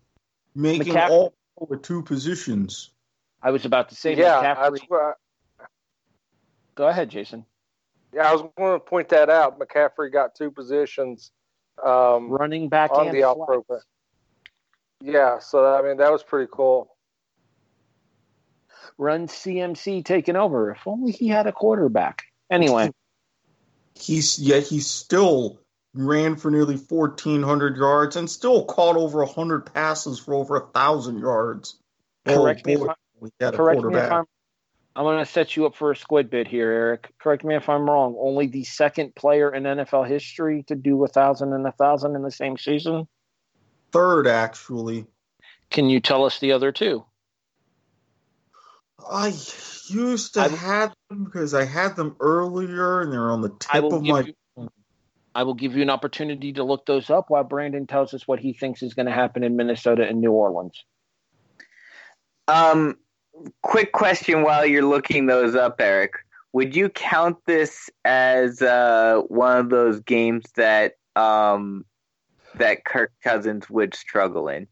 [0.55, 1.34] making McCaffrey- all
[1.68, 2.90] with two positions.
[3.42, 4.78] I was about to say yeah, McCaffrey.
[4.78, 5.16] that's what
[6.76, 7.44] Go ahead, Jason.
[8.14, 9.59] Yeah, I was going to point that out.
[9.59, 11.30] McCaffrey got two positions
[11.84, 13.64] um, Running back on and the All flex.
[13.66, 13.78] Pro.
[15.00, 16.94] Yeah, so I mean that was pretty cool.
[18.96, 20.72] Run CMC taking over.
[20.72, 22.24] If only he had a quarterback.
[22.50, 22.90] Anyway,
[23.94, 25.61] He's yet he still
[25.94, 30.66] ran for nearly fourteen hundred yards and still caught over hundred passes for over a
[30.66, 31.76] thousand yards.
[32.26, 34.12] Correct oh, me if boy, I- we got a correct me if quarterback.
[34.12, 34.24] I'm.
[34.99, 37.12] I'm going to set you up for a squid bit here, Erik.
[37.20, 38.16] Correct me if I'm wrong.
[38.18, 42.22] Only the second player in NFL history to do a thousand and a thousand in
[42.24, 43.07] the same season.
[43.92, 45.07] Third, actually.
[45.70, 47.05] Can you tell us the other two?
[49.09, 49.28] I
[49.88, 53.80] used to I- have them because I had them earlier and they're on the I
[53.80, 54.22] tip of my.
[54.57, 54.68] you.
[55.32, 58.40] I will give you an opportunity to look those up while Brandon tells us what
[58.40, 60.82] he thinks is going to happen in Minnesota and New Orleans.
[62.49, 62.96] Um,
[63.62, 66.12] quick question while you're looking those up, Erik.
[66.53, 71.84] Would you count this as uh, one of those games that um,
[72.55, 74.66] that Kirk Cousins would struggle in?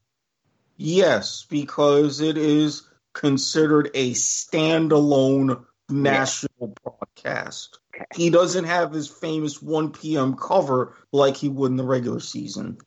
[0.77, 7.79] Yes, because it is considered a standalone national broadcast.
[7.95, 8.05] Okay.
[8.15, 10.37] He doesn't have his famous 1 p.m.
[10.37, 12.79] cover like he would in the regular season.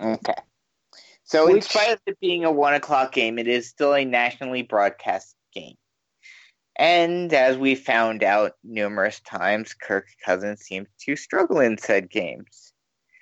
[0.00, 0.34] Okay.
[1.28, 4.62] So, in spite of it being a one o'clock game, it is still a nationally
[4.62, 5.74] broadcast game.
[6.74, 12.72] And as we found out numerous times, Kirk Cousins seems to struggle in said games.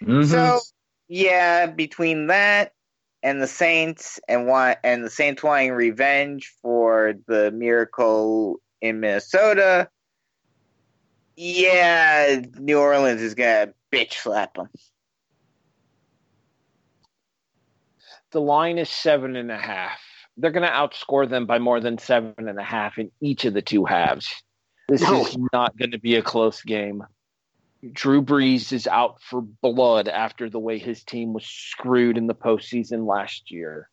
[0.00, 0.22] Mm-hmm.
[0.22, 0.60] So,
[1.08, 2.74] yeah, between that
[3.24, 9.88] and the Saints and want and the Saints wanting revenge for the miracle in Minnesota,
[11.34, 14.68] yeah, New Orleans is gonna bitch slap them.
[18.32, 20.00] The line is seven and a half.
[20.36, 23.54] They're going to outscore them by more than seven and a half in each of
[23.54, 24.34] the two halves.
[24.88, 25.22] This No.
[25.22, 27.04] is not going to be a close game.
[27.92, 32.34] Drew Brees is out for blood after the way his team was screwed in the
[32.34, 33.88] postseason last year.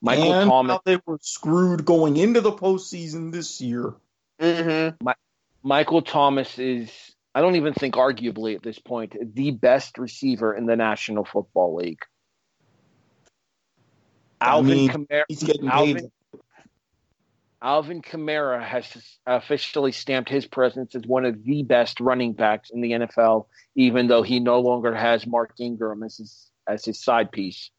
[0.00, 3.94] Michael and Thomas how they were screwed going into the postseason this year.
[4.40, 5.08] Mm-hmm.
[5.62, 6.90] Michael Thomas is,
[7.34, 11.76] I don't even think arguably at this point, the best receiver in the National Football
[11.76, 12.02] League.
[14.40, 15.96] I Alvin mean, Kamara, He's getting paid.
[15.96, 16.10] Alvin,
[17.62, 22.80] Alvin Kamara has officially stamped his presence as one of the best running backs in
[22.80, 27.32] the NFL, even though he no longer has Mark Ingram as his, as his side
[27.32, 27.70] piece.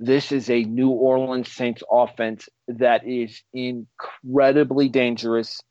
[0.00, 5.62] This is a New Orleans Saints offense that is incredibly dangerous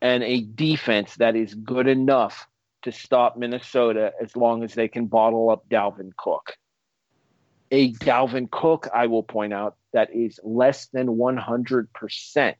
[0.00, 2.46] and a defense that is good enough
[2.82, 6.56] to stop Minnesota as long as they can bottle up Dalvin Cook.
[7.70, 12.54] A Dalvin Cook, I will point out, that is less than 100%,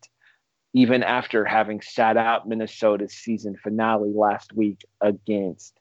[0.73, 5.79] even after having sat out Minnesota's season finale last week against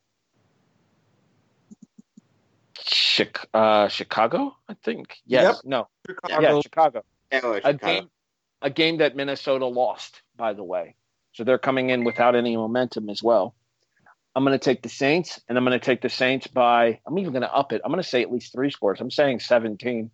[2.80, 5.18] Chic- uh, Chicago, I think.
[5.26, 5.44] Yes.
[5.44, 5.56] Yep.
[5.66, 5.88] No.
[6.08, 6.42] Chicago.
[6.42, 7.04] Yeah, Chicago.
[7.32, 8.10] Well, A game,
[8.62, 10.96] a game that Minnesota lost, by the way.
[11.34, 13.54] So they're coming in without any momentum as well.
[14.40, 17.02] I'm going to take the Saints, and I'm going to take the Saints by.
[17.06, 17.82] I'm even going to up it.
[17.84, 19.02] I'm going to say at least three scores.
[19.02, 20.12] I'm saying 17.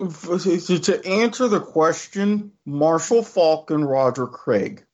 [0.00, 4.84] To to answer the question, Marshall Faulk and Roger Craig.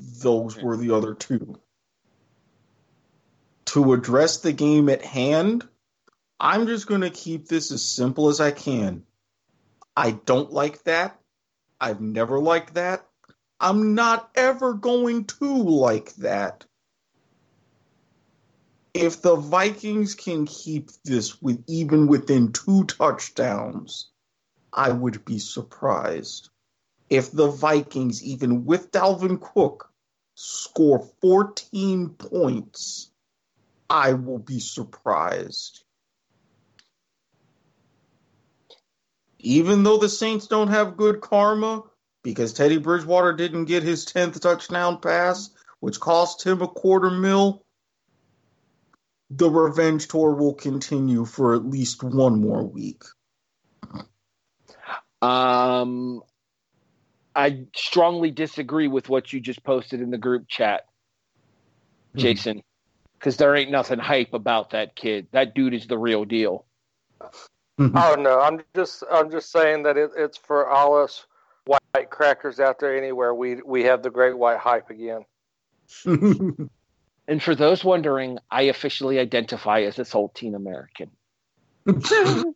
[0.00, 1.60] Those were the other two.
[3.66, 5.68] To address the game at hand,
[6.40, 9.02] I'm just going to keep this as simple as I can.
[9.94, 11.20] I don't like that.
[11.78, 13.06] I've never liked that.
[13.60, 16.64] I'm not ever going to like that.
[18.92, 24.10] If the Vikings can keep this with even within two touchdowns,
[24.72, 26.50] I would be surprised.
[27.10, 29.90] If the Vikings, even with Dalvin Cook,
[30.34, 33.10] score 14 points,
[33.88, 35.84] I will be surprised.
[39.38, 41.84] Even though the Saints don't have good karma,
[42.24, 47.64] because Teddy Bridgewater didn't get his 10th touchdown pass, which cost him a quarter mil,
[49.30, 53.04] the revenge tour will continue for at least one more week.
[55.22, 56.22] Um,
[57.36, 60.86] I strongly disagree with what you just posted in the group chat,
[62.16, 62.62] Jason,
[63.18, 65.28] because there ain't nothing hype about that kid.
[65.32, 66.64] That dude is the real deal.
[67.78, 71.26] Oh no, I'm just I'm just saying that it, it's for all us
[71.94, 73.34] white crackers out there anywhere.
[73.34, 75.24] We we have the great white hype again.
[77.26, 81.10] And for those wondering, I officially identify as a Saltine American.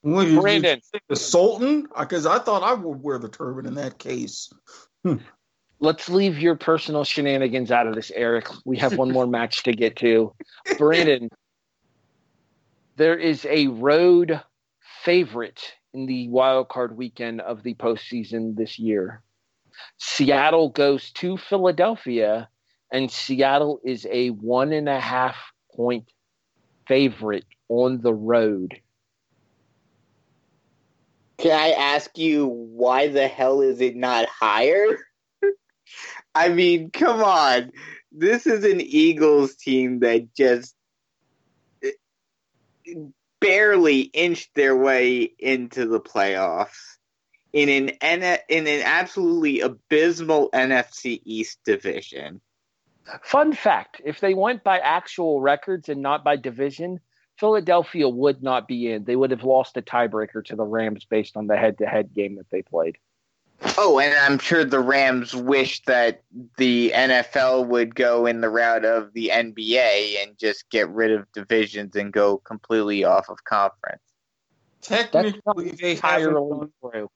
[0.00, 0.80] What, you- you Brandon.
[1.08, 1.86] The Sultan?
[1.96, 4.52] Because I thought I would wear the turban in that case.
[5.78, 8.48] Let's leave your personal shenanigans out of this, Erik.
[8.64, 10.34] We have one more match to get to.
[10.76, 11.28] Brandon,
[12.96, 14.40] there is a road
[15.04, 15.62] favorite
[15.94, 19.22] in the wild card weekend of the postseason this year.
[19.98, 22.48] Seattle goes to Philadelphia,
[22.92, 25.36] and Seattle is a one and a half
[25.74, 26.10] point
[26.86, 28.80] favorite on the road.
[31.38, 34.98] Can I ask you why the hell is it not higher?
[36.34, 37.72] I mean, come on.
[38.12, 40.74] This is an Eagles team that just
[43.42, 46.96] barely inched their way into the playoffs
[47.52, 47.88] in an
[48.48, 52.40] in an absolutely abysmal NFC East division.
[53.22, 57.00] Fun fact if they went by actual records and not by division,
[57.38, 59.04] Philadelphia would not be in.
[59.04, 62.14] They would have lost a tiebreaker to the Rams based on the head to head
[62.14, 62.96] game that they played.
[63.78, 66.22] Oh, and I'm sure the Rams wish that
[66.56, 71.30] the NFL would go in the route of the NBA and just get rid of
[71.32, 74.02] divisions and go completely off of conference.
[74.82, 76.34] Technically, they haven't,
[76.82, 77.08] done,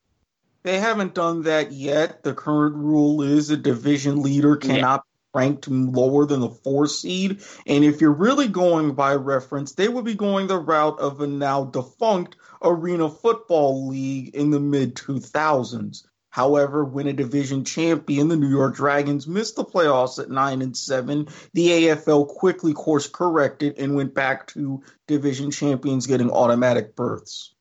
[0.63, 2.23] they haven't done that yet.
[2.23, 7.43] The current rule is a division leader cannot be ranked lower than the four seed.
[7.67, 11.27] And if you're really going by reference, they would be going the route of a
[11.27, 16.05] now defunct Arena Football League in the mid 2000s.
[16.37, 20.77] However, when a division champion, the New York Dragons, missed the playoffs at 9 and
[20.77, 27.55] 7, the AFL quickly course corrected and went back to division champions getting automatic berths.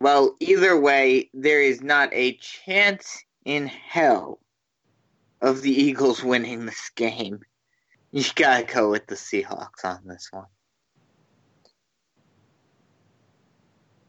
[0.00, 4.38] Well, either way, there is not a chance in hell
[5.42, 7.40] of the Eagles winning this game.
[8.12, 10.46] You gotta go with the Seahawks on this one.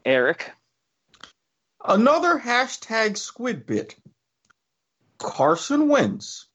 [0.04, 0.52] Erik,
[1.84, 3.94] Another hashtag squid bit.
[5.18, 6.46] Carson Wentz,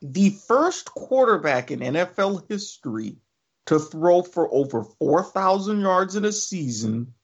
[0.00, 3.16] the first quarterback in NFL history
[3.66, 7.14] to throw for over 4,000 yards in a season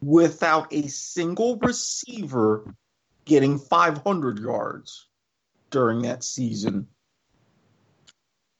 [0.00, 2.74] without a single receiver
[3.24, 5.08] getting 500 yards
[5.70, 6.88] during that season.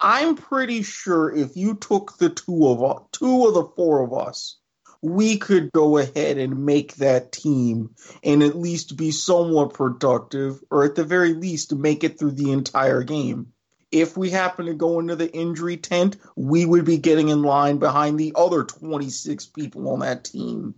[0.01, 4.59] I'm pretty sure if you took the two of two of the four of us,
[5.03, 10.85] we could go ahead and make that team and at least be somewhat productive, or
[10.85, 13.53] at the very least make it through the entire game.
[13.93, 17.79] If we happen to go into the injury tent, we would be getting in line
[17.79, 20.75] behind the other 26 people on that team.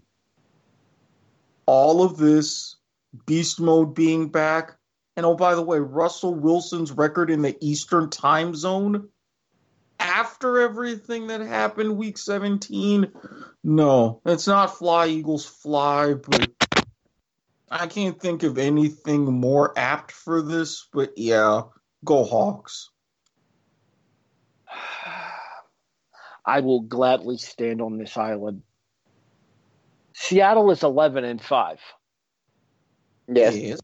[1.65, 2.77] All of this,
[3.27, 4.77] beast mode being back,
[5.17, 9.09] and oh, by the way, Russell Wilson's record in the Eastern time zone
[9.99, 13.13] after everything that happened week 17,
[13.65, 16.51] no, it's not fly, Eagles fly, but
[17.71, 21.63] I can't think of anything more apt for this, but yeah,
[22.05, 22.91] go Hawks.
[26.45, 28.63] I will gladly stand on this island.
[30.15, 31.79] Seattle is 11 and 5.
[33.29, 33.57] Yes.
[33.57, 33.79] Yes.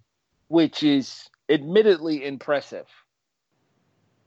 [0.49, 2.87] Which is admittedly impressive.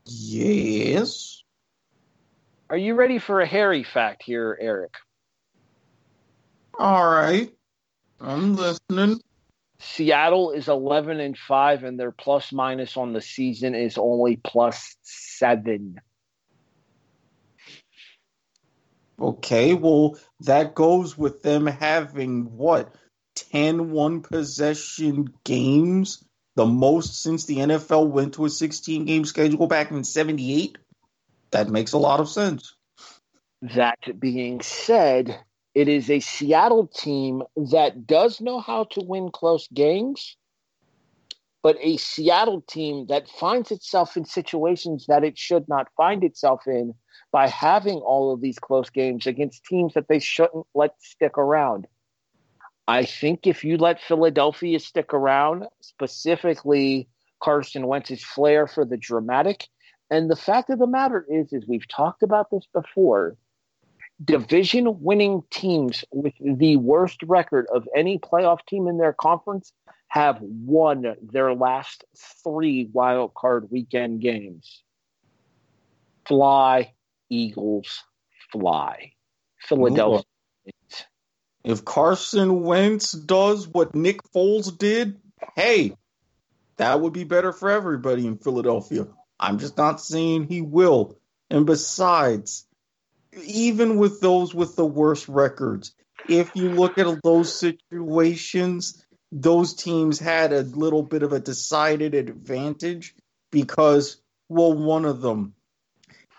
[0.06, 1.44] Yes.
[2.70, 4.96] Are you ready for a hairy fact here, Erik?
[6.78, 7.50] All right.
[8.20, 9.22] I'm listening.
[9.80, 14.96] Seattle is 11 and 5 and their plus minus on the season is only plus
[15.04, 16.02] 7.
[19.20, 22.94] Okay, well, that goes with them having what
[23.36, 26.24] 10 one possession games,
[26.56, 30.78] the most since the NFL went to a 16 game schedule back in 78.
[31.52, 32.76] That makes a lot of sense.
[33.62, 35.40] That being said,
[35.74, 40.38] it is a Seattle team that does know how to win close games,
[41.64, 46.62] but a Seattle team that finds itself in situations that it should not find itself
[46.68, 46.94] in
[47.32, 51.88] by having all of these close games against teams that they shouldn't let stick around.
[52.88, 57.10] I think if you let Philadelphia stick around, specifically
[57.42, 59.68] Carson Wentz's flair for the dramatic,
[60.10, 63.36] and the fact of the matter is, is we've talked about this before.
[64.24, 69.72] Division winning teams with the worst record of any playoff team in their conference
[70.08, 72.04] have won their last
[72.44, 74.82] three wild card weekend games.
[76.26, 76.94] Fly,
[77.30, 78.04] Eagles,
[78.52, 79.12] fly.
[79.60, 80.24] Philadelphia.
[81.64, 85.20] If Carson Wentz does what Nick Foles did,
[85.56, 85.94] hey,
[86.78, 89.08] that would be better for everybody in Philadelphia.
[89.40, 91.18] I'm just not saying he will.
[91.50, 92.66] And besides,
[93.46, 95.94] even with those with the worst records,
[96.28, 102.16] if you look at those situations, those teams had a little bit of a decided
[102.16, 103.16] advantage
[103.52, 105.54] because, well, one of them,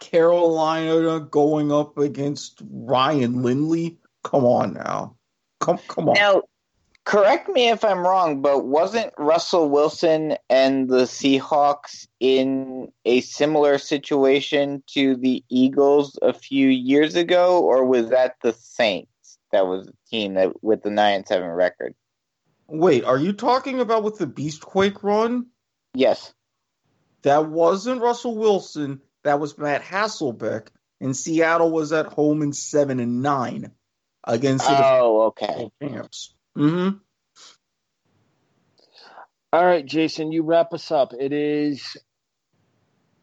[0.00, 3.98] Carolina going up against Ryan Lindley.
[4.24, 5.16] Come on now.
[5.60, 6.14] Come, come on.
[6.14, 6.42] Now,
[7.08, 13.78] correct me if I'm wrong, but wasn't Russell Wilson and the Seahawks in a similar
[13.78, 19.38] situation to the Eagles a few years ago, or was that the Saints?
[19.52, 21.94] That was the team that with the nine and seven record.
[22.66, 25.46] Wait, are you talking about with the Beastquake run?
[25.94, 26.34] Yes.
[27.22, 29.00] That wasn't Russell Wilson.
[29.24, 30.68] That was Matt Hasselbeck.
[31.00, 33.72] And Seattle was at home in seven and nine
[34.24, 35.70] against the Oh, okay.
[35.82, 36.34] champs.
[36.58, 36.96] Mm-hmm.
[39.52, 41.12] All right, Jason, you wrap us up.
[41.18, 41.96] It is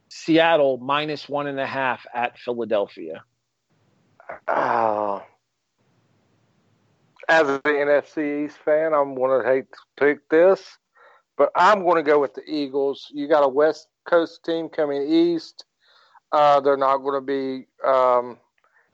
[0.07, 3.23] Seattle minus one and a half at Philadelphia.
[4.47, 5.21] Oh.
[7.27, 10.63] As an NFC East fan, I'm going to hate to pick this,
[11.37, 13.11] but I'm going to go with the Eagles.
[13.13, 15.65] You got a West Coast team coming east.
[16.31, 18.37] Uh, they're not going to be um,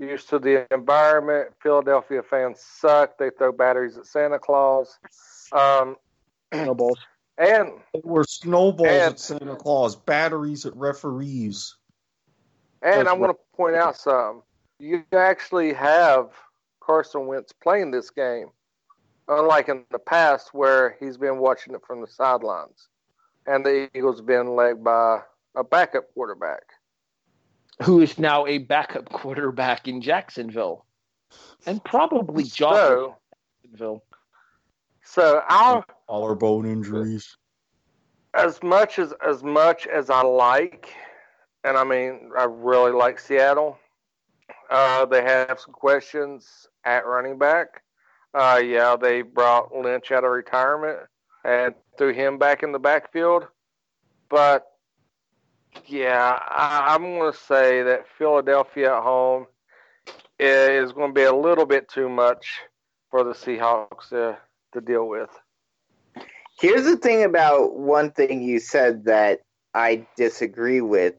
[0.02, 1.50] used to the environment.
[1.62, 3.18] Philadelphia fans suck.
[3.18, 5.00] They throw batteries at Santa Claus.
[5.52, 5.96] Um,
[6.54, 7.00] Snowballs.
[7.38, 11.76] and There were snowballs And- at Santa Claus, batteries at referees.
[12.82, 14.42] And I'm going to point out something.
[14.80, 16.32] You actually have
[16.80, 18.48] Carson Wentz playing this game,
[19.28, 22.88] unlike in the past where he's been watching it from the sidelines.
[23.46, 25.20] And the Eagles been led by
[25.56, 26.64] a backup quarterback.
[27.84, 30.86] Who is now a backup quarterback in Jacksonville.
[31.66, 33.16] And probably Josh So,
[33.64, 34.04] Jacksonville.
[35.04, 37.38] so I'll, Collarbone injuries.
[38.34, 40.94] as much as as much as I like,
[41.64, 43.78] and I mean I really like Seattle.
[44.70, 47.84] Uh, they have some questions at running back.
[48.34, 51.00] Uh, yeah, they brought Lynch out of retirement
[51.44, 53.48] and threw him back in the backfield.
[54.30, 54.71] But
[55.88, 59.48] yeah, I, I'm going to say that Philadelphia at home
[60.40, 62.60] is going to be a little bit too much
[63.10, 64.38] for the Seahawks to,
[64.74, 65.30] to deal with.
[66.60, 69.42] Here's the thing about one thing you said that
[69.74, 71.16] I disagree with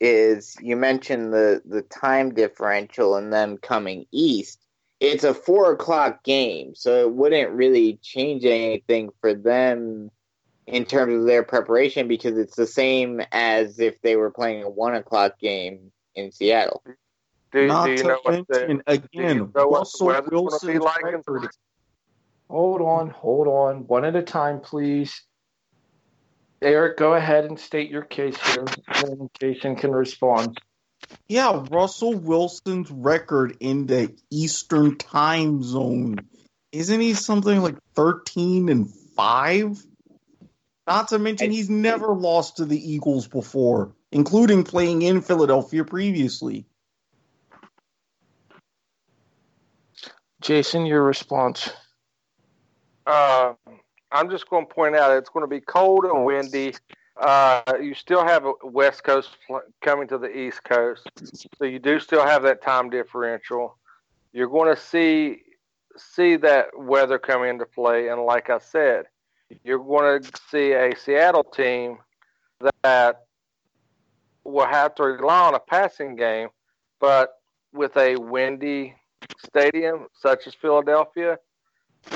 [0.00, 4.58] is you mentioned the the time differential and them coming east.
[4.98, 10.10] It's a four o'clock game, so it wouldn't really change anything for them
[10.70, 14.68] in terms of their preparation because it's the same as if they were playing a
[14.68, 16.82] one o'clock game in Seattle.
[17.52, 20.66] Do, Not do you to know what the, again, you know Russell weather's going to
[20.66, 21.48] be Wilson's like record
[22.48, 23.86] Hold on, hold on.
[23.86, 25.22] One at a time, please.
[26.62, 28.64] Erik, go ahead and state your case here,
[29.04, 30.60] and Jason can respond.
[31.28, 36.18] Yeah, Russell Wilson's record in the Eastern time zone.
[36.72, 39.82] Isn't he something like 13 and 5?
[40.86, 46.66] Not to mention he's never lost to the Eagles before, including playing in Philadelphia previously.
[50.40, 51.70] Jason, your response.
[53.06, 53.54] Uh,
[54.12, 56.74] I'm just going to point out it's going to be cold and windy.
[57.20, 59.36] Uh, you still have a West Coast
[59.82, 61.06] coming to the East Coast,
[61.58, 63.76] so you do still have that time differential.
[64.32, 65.42] You're going to see
[65.96, 69.04] see that weather come into play, and like I said,
[69.64, 71.98] you're going to see a Seattle team
[72.82, 73.24] that
[74.44, 76.48] will have to rely on a passing game,
[77.00, 77.34] but
[77.72, 78.94] with a windy
[79.38, 81.38] stadium such as Philadelphia,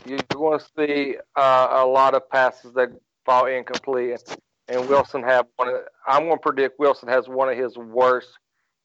[0.06, 2.90] you're going to see uh, a lot of passes that
[3.24, 4.23] fall incomplete.
[4.69, 5.69] And Wilson have one.
[5.69, 8.28] Of, I'm going to predict Wilson has one of his worst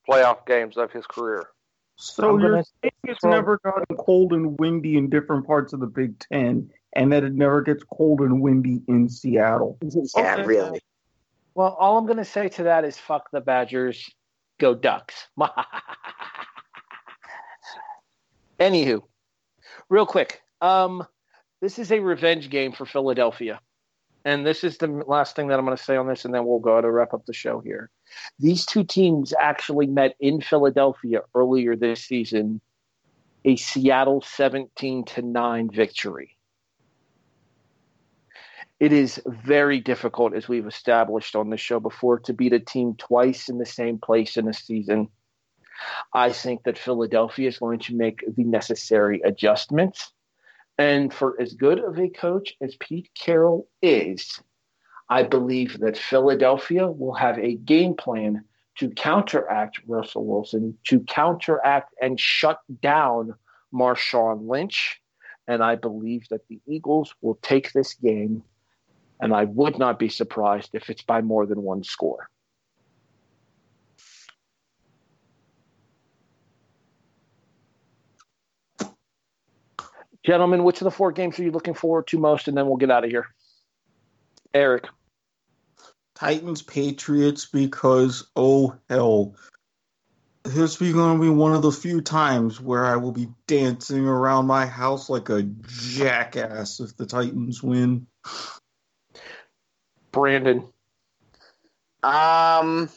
[0.08, 1.48] playoff games of his career.
[1.96, 6.18] So you're saying it's never gotten cold and windy in different parts of the Big
[6.18, 9.78] Ten, and that it never gets cold and windy in Seattle.
[10.16, 10.42] Yeah, okay.
[10.44, 10.80] really.
[11.54, 14.08] Well, all I'm going to say to that is fuck the Badgers,
[14.58, 15.28] go Ducks.
[18.60, 19.02] Anywho,
[19.88, 21.06] real quick, um,
[21.60, 23.60] this is a revenge game for Philadelphia.
[24.24, 26.44] And this is the last thing that I'm going to say on this, and then
[26.44, 27.90] we'll go to wrap up the show here.
[28.38, 32.60] These two teams actually met in Philadelphia earlier this season,
[33.44, 36.36] a Seattle 17 to 9 victory.
[38.80, 42.94] It is very difficult, as we've established on the show before, to beat a team
[42.96, 45.08] twice in the same place in a season.
[46.14, 50.12] I think that Philadelphia is going to make the necessary adjustments.
[50.78, 54.40] And for as good of a coach as Pete Carroll is,
[55.10, 58.44] I believe that Philadelphia will have a game plan
[58.78, 63.34] to counteract Russell Wilson, to counteract and shut down
[63.74, 65.02] Marshawn Lynch.
[65.46, 68.42] And I believe that the Eagles will take this game.
[69.20, 72.28] And I would not be surprised if it's by more than one score.
[80.24, 82.48] Gentlemen, which of the four games are you looking forward to most?
[82.48, 83.26] And then we'll get out of here.
[84.52, 84.86] Erik.
[86.14, 89.34] Titans Patriots because, oh hell,
[90.44, 94.06] this is going to be one of the few times where I will be dancing
[94.06, 98.06] around my house like a jackass if the Titans win.
[100.12, 100.64] Brandon.
[102.02, 102.88] Um,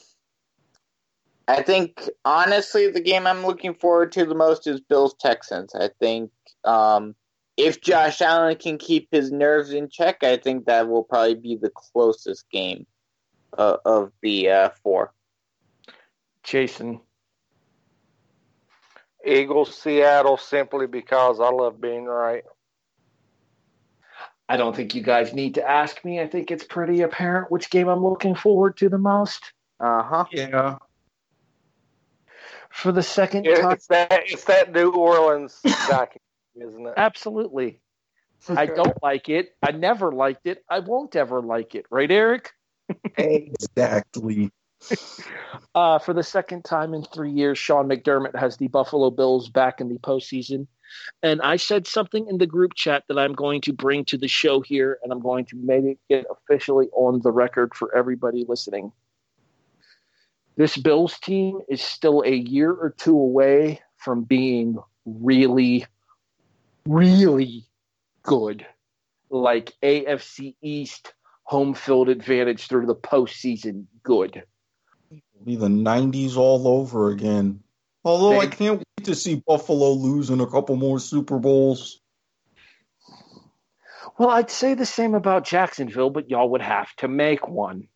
[1.47, 5.75] I think honestly, the game I'm looking forward to the most is Bills Texans.
[5.75, 6.31] I think
[6.63, 7.15] um,
[7.57, 11.55] if Josh Allen can keep his nerves in check, I think that will probably be
[11.55, 12.87] the closest game
[13.57, 15.13] uh, of the uh, four.
[16.43, 17.01] Jason.
[19.25, 22.43] Eagles, Seattle, simply because I love being right.
[24.49, 26.19] I don't think you guys need to ask me.
[26.19, 29.53] I think it's pretty apparent which game I'm looking forward to the most.
[29.79, 30.25] Uh huh.
[30.31, 30.77] Yeah.
[32.69, 36.21] For the second it's time, that it's that New Orleans document
[36.55, 36.93] isn't it?
[36.97, 37.79] Absolutely.
[38.49, 39.55] I don't like it.
[39.61, 40.63] I never liked it.
[40.69, 41.85] I won't ever like it.
[41.89, 42.51] Right, Erik?
[43.17, 44.51] exactly.
[45.75, 49.79] uh, for the second time in three years, Sean McDermott has the Buffalo Bills back
[49.79, 50.67] in the postseason.
[51.21, 54.27] And I said something in the group chat that I'm going to bring to the
[54.27, 58.91] show here, and I'm going to make it officially on the record for everybody listening.
[60.55, 65.85] This Bills team is still a year or two away from being really,
[66.85, 67.65] really
[68.21, 68.65] good,
[69.29, 74.43] like AFC East home field advantage through the postseason good.
[75.43, 77.61] Be the '90s all over again.
[78.05, 81.99] Although they, I can't to see Buffalo lose in a couple more Super Bowls.
[84.17, 87.87] Well, I'd say the same about Jacksonville, but y'all would have to make one.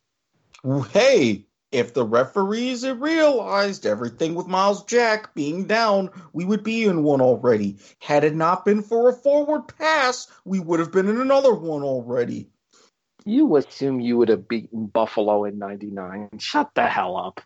[0.92, 6.86] Hey, if the referees had realized everything with Myles Jack being down, we would be
[6.86, 7.78] in one already.
[8.00, 11.84] Had it not been for a forward pass, we would have been in another one
[11.84, 12.50] already.
[13.26, 16.40] You assume you would have beaten Buffalo in 99.
[16.40, 17.42] Shut the hell up.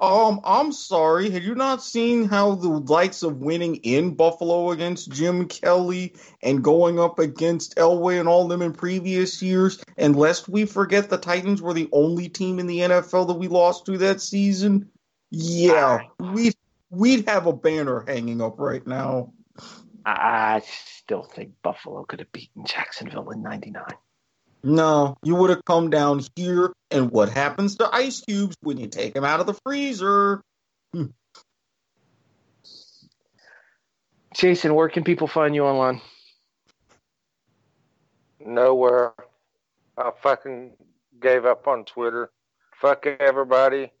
[0.00, 1.30] Um, I'm sorry.
[1.30, 6.64] Have you not seen how the likes of winning in Buffalo against Jim Kelly and
[6.64, 9.82] going up against Elway and all them in previous years?
[9.96, 13.48] And lest we forget, the Titans were the only team in the NFL that we
[13.48, 14.90] lost to that season.
[15.30, 16.54] Yeah, we'd
[16.90, 19.32] we'd have a banner hanging up right now.
[20.04, 23.84] I still think Buffalo could have beaten Jacksonville in '99.
[24.66, 28.86] No, you would have come down here, and what happens to ice cubes when you
[28.86, 30.40] take them out of the freezer?
[30.94, 31.08] Hmm.
[34.34, 36.00] Jason, where can people find you online?
[38.40, 39.12] Nowhere.
[39.98, 40.72] I fucking
[41.20, 42.30] gave up on Twitter.
[42.80, 43.92] Fuck everybody.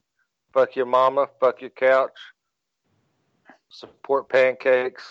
[0.54, 1.28] Fuck your mama.
[1.40, 2.16] Fuck your couch.
[3.68, 5.04] Support pancakes.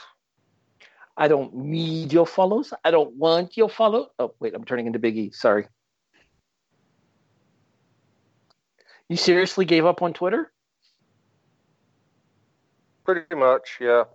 [1.16, 2.74] I don't need your follows.
[2.84, 4.12] I don't want your follow.
[4.18, 5.32] Oh, wait, I'm turning into Big E.
[5.32, 5.68] Sorry.
[9.10, 10.52] You seriously gave up on Twitter?
[13.06, 14.06] Pretty much, yeah.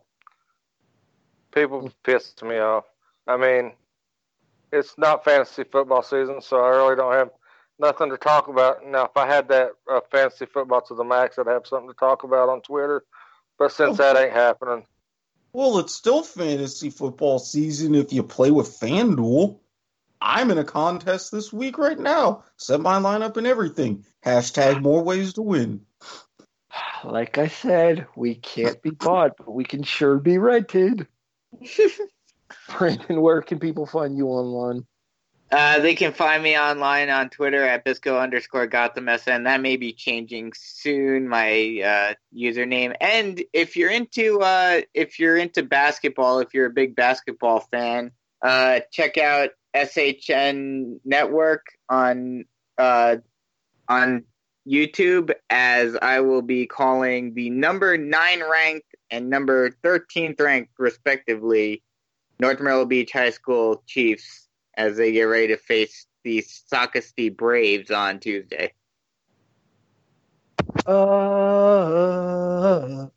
[1.52, 2.84] People pissed me off.
[3.26, 3.72] I mean,
[4.72, 7.30] it's not fantasy football season, so I really don't have
[7.78, 8.84] nothing to talk about.
[8.84, 11.94] Now, if I had that uh, fantasy football to the max, I'd have something to
[11.94, 13.04] talk about on Twitter.
[13.58, 14.84] But since that ain't happening,
[15.52, 19.58] Well, it's still fantasy football season if you play with FanDuel.
[20.20, 22.44] I'm in a contest this week right now.
[22.56, 24.04] Set my lineup and everything.
[24.24, 25.82] Hashtag more ways to win.
[27.04, 31.06] Like I said, we can't be bought, but we can sure be rented.
[32.78, 34.86] Brandon, where can people find you online?
[35.50, 39.44] Uh, they can find me online on Twitter at Bisco underscore Gotham SN.
[39.44, 42.94] That may be changing soon, my uh, username.
[43.00, 48.10] And if you're into uh, if you're into basketball, if you're a big basketball fan,
[48.42, 52.44] uh, check out SHN Network on
[52.76, 53.16] uh,
[53.88, 54.24] on
[54.68, 61.82] YouTube, as I will be calling the number nine ranked and number thirteenth ranked, respectively,
[62.38, 64.47] North Myrtle Beach High School Chiefs
[64.78, 66.42] as they get ready to face the
[66.72, 68.72] Socastee Braves on Tuesday.
[70.86, 70.90] Uh,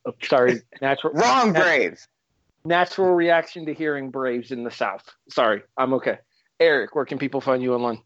[0.05, 2.07] oh, sorry, natural Wrong nat- Braves.
[2.65, 5.03] natural reaction to hearing Braves in the South.
[5.29, 6.17] Sorry, I'm okay.
[6.59, 8.01] Erik, where can people find you online?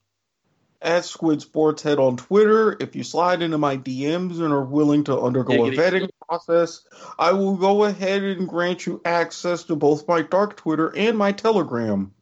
[0.82, 2.76] At Squid Sports Head on Twitter.
[2.80, 5.77] If you slide into my DMs and are willing to undergo a Diggity.
[6.06, 6.82] vetting process,
[7.18, 11.32] I will go ahead and grant you access to both my dark Twitter and my
[11.32, 12.14] Telegram.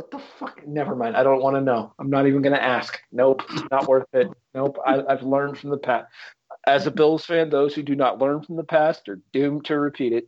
[0.00, 0.66] What the fuck?
[0.66, 1.14] Never mind.
[1.14, 1.92] I don't want to know.
[1.98, 2.98] I'm not even going to ask.
[3.12, 4.28] Nope, not worth it.
[4.54, 4.78] Nope.
[4.86, 6.06] I, I've learned from the past.
[6.66, 9.78] As a Bills fan, those who do not learn from the past are doomed to
[9.78, 10.26] repeat it.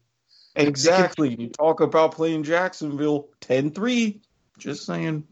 [0.55, 1.35] Exactly.
[1.35, 4.21] You talk about playing Jacksonville 10 3.
[4.59, 5.25] Just saying.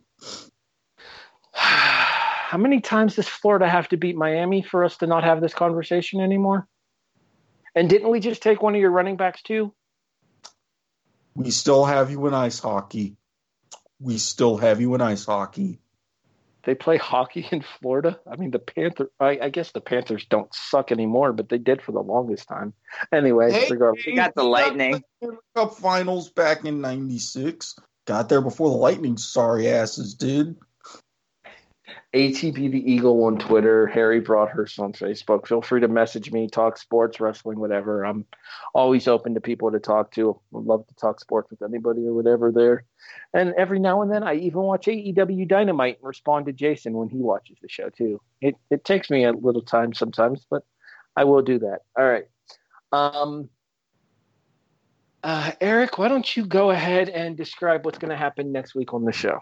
[1.52, 5.52] How many times does Florida have to beat Miami for us to not have this
[5.52, 6.66] conversation anymore?
[7.74, 9.74] And didn't we just take one of your running backs too?
[11.34, 13.18] We still have you in ice hockey.
[14.00, 15.78] We still have you in ice hockey.
[16.64, 18.18] They play hockey in Florida.
[18.30, 19.10] I mean, the Panther.
[19.18, 22.74] I, I guess the Panthers don't suck anymore, but they did for the longest time.
[23.12, 24.06] Anyway, Hey, regardless.
[24.06, 25.02] You got the Lightning.
[25.54, 27.76] Cup finals back in 96.
[28.06, 30.56] Got there before the Lightning sorry asses did.
[32.12, 35.46] ATB the Eagle on Twitter, Harry Broadhurst on Facebook.
[35.46, 38.04] Feel free to message me, talk sports, wrestling, whatever.
[38.04, 38.26] I'm
[38.74, 40.40] always open to people to talk to.
[40.50, 42.84] Would love to talk sports with anybody or whatever there.
[43.32, 47.08] And every now and then, I even watch AEW Dynamite and respond to Jason when
[47.08, 48.20] he watches the show too.
[48.40, 50.64] It it takes me a little time sometimes, but
[51.16, 51.80] I will do that.
[51.96, 52.24] All right.
[52.90, 53.48] Um,
[55.22, 58.94] uh, Erik, why don't you go ahead and describe what's going to happen next week
[58.94, 59.38] on the show?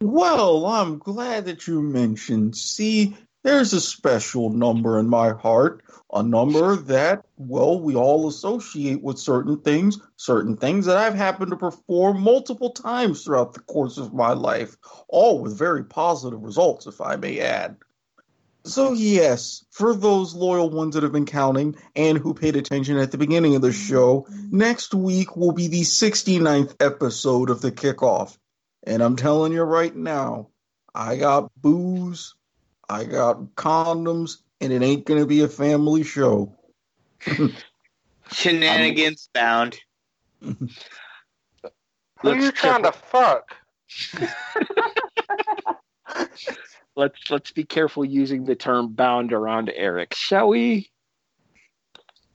[0.00, 2.54] Well, I'm glad that you mentioned.
[2.56, 5.82] See, there's a special number in my heart,
[6.12, 11.52] a number that, well, we all associate with certain things, certain things that I've happened
[11.52, 14.76] to perform multiple times throughout the course of my life,
[15.08, 17.76] all with very positive results, if I may add.
[18.64, 23.12] So, yes, for those loyal ones that have been counting and who paid attention at
[23.12, 28.36] the beginning of the show, next week will be the 69th episode of the kickoff.
[28.86, 30.48] And I'm telling you right now,
[30.94, 32.34] I got booze,
[32.88, 36.56] I got condoms, and it ain't gonna be a family show.
[38.32, 39.76] Shenanigans bound.
[40.40, 40.56] who
[42.22, 43.56] Let's you trying to fuck?
[46.96, 50.90] let's let's be careful using the term bound around Erik, shall we?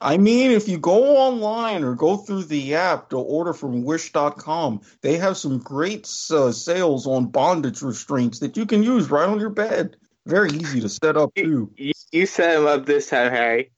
[0.01, 4.81] I mean, if you go online or go through the app to order from Wish.com,
[5.01, 9.39] they have some great uh, sales on bondage restraints that you can use right on
[9.39, 9.95] your bed.
[10.25, 11.71] Very easy to set up too.
[11.77, 13.71] You, you set him up this time, Harry.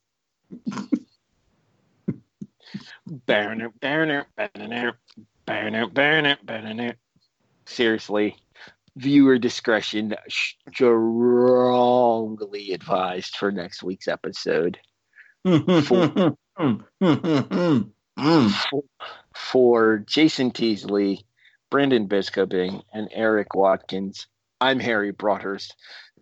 [3.05, 4.97] Banner, banner, banner,
[5.45, 6.95] banner, banner, banner.
[7.65, 8.37] Seriously,
[8.95, 11.11] viewer discretion strongly
[12.71, 14.79] advised for next week's episode.
[15.45, 16.37] Mm.
[19.35, 21.25] For Jason Teasley,
[21.69, 24.27] Brandon Biskobing, and Erik Watkins,
[24.61, 25.75] I'm Harry Broadhurst.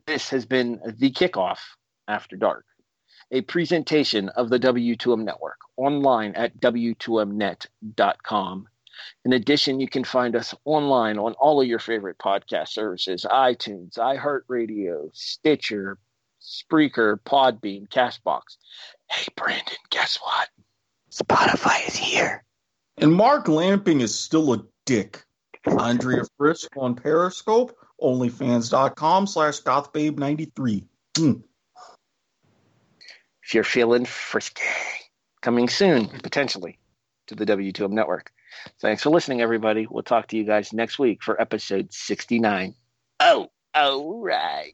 [0.07, 1.59] This has been The Kickoff
[2.07, 2.65] After Dark,
[3.29, 8.67] a presentation of the W2M Network online at W2Mnet.com.
[9.25, 13.99] In addition, you can find us online on all of your favorite podcast services iTunes,
[13.99, 15.99] iHeartRadio, Stitcher,
[16.41, 18.57] Spreaker, Podbean, Castbox.
[19.09, 20.49] Hey, Brandon, guess what?
[21.11, 22.43] Spotify is here.
[22.97, 25.23] And Mark Lamping is still a dick.
[25.65, 30.85] Andrea Frisk on Periscope, onlyfans.com slash gothbabe93.
[31.17, 31.33] Hmm.
[33.43, 34.63] If you're feeling frisky,
[35.41, 36.79] coming soon, potentially,
[37.27, 38.31] to the W2M network.
[38.79, 39.87] Thanks for listening, everybody.
[39.89, 42.75] We'll talk to you guys next week for episode 69.
[43.19, 44.73] Oh, all right.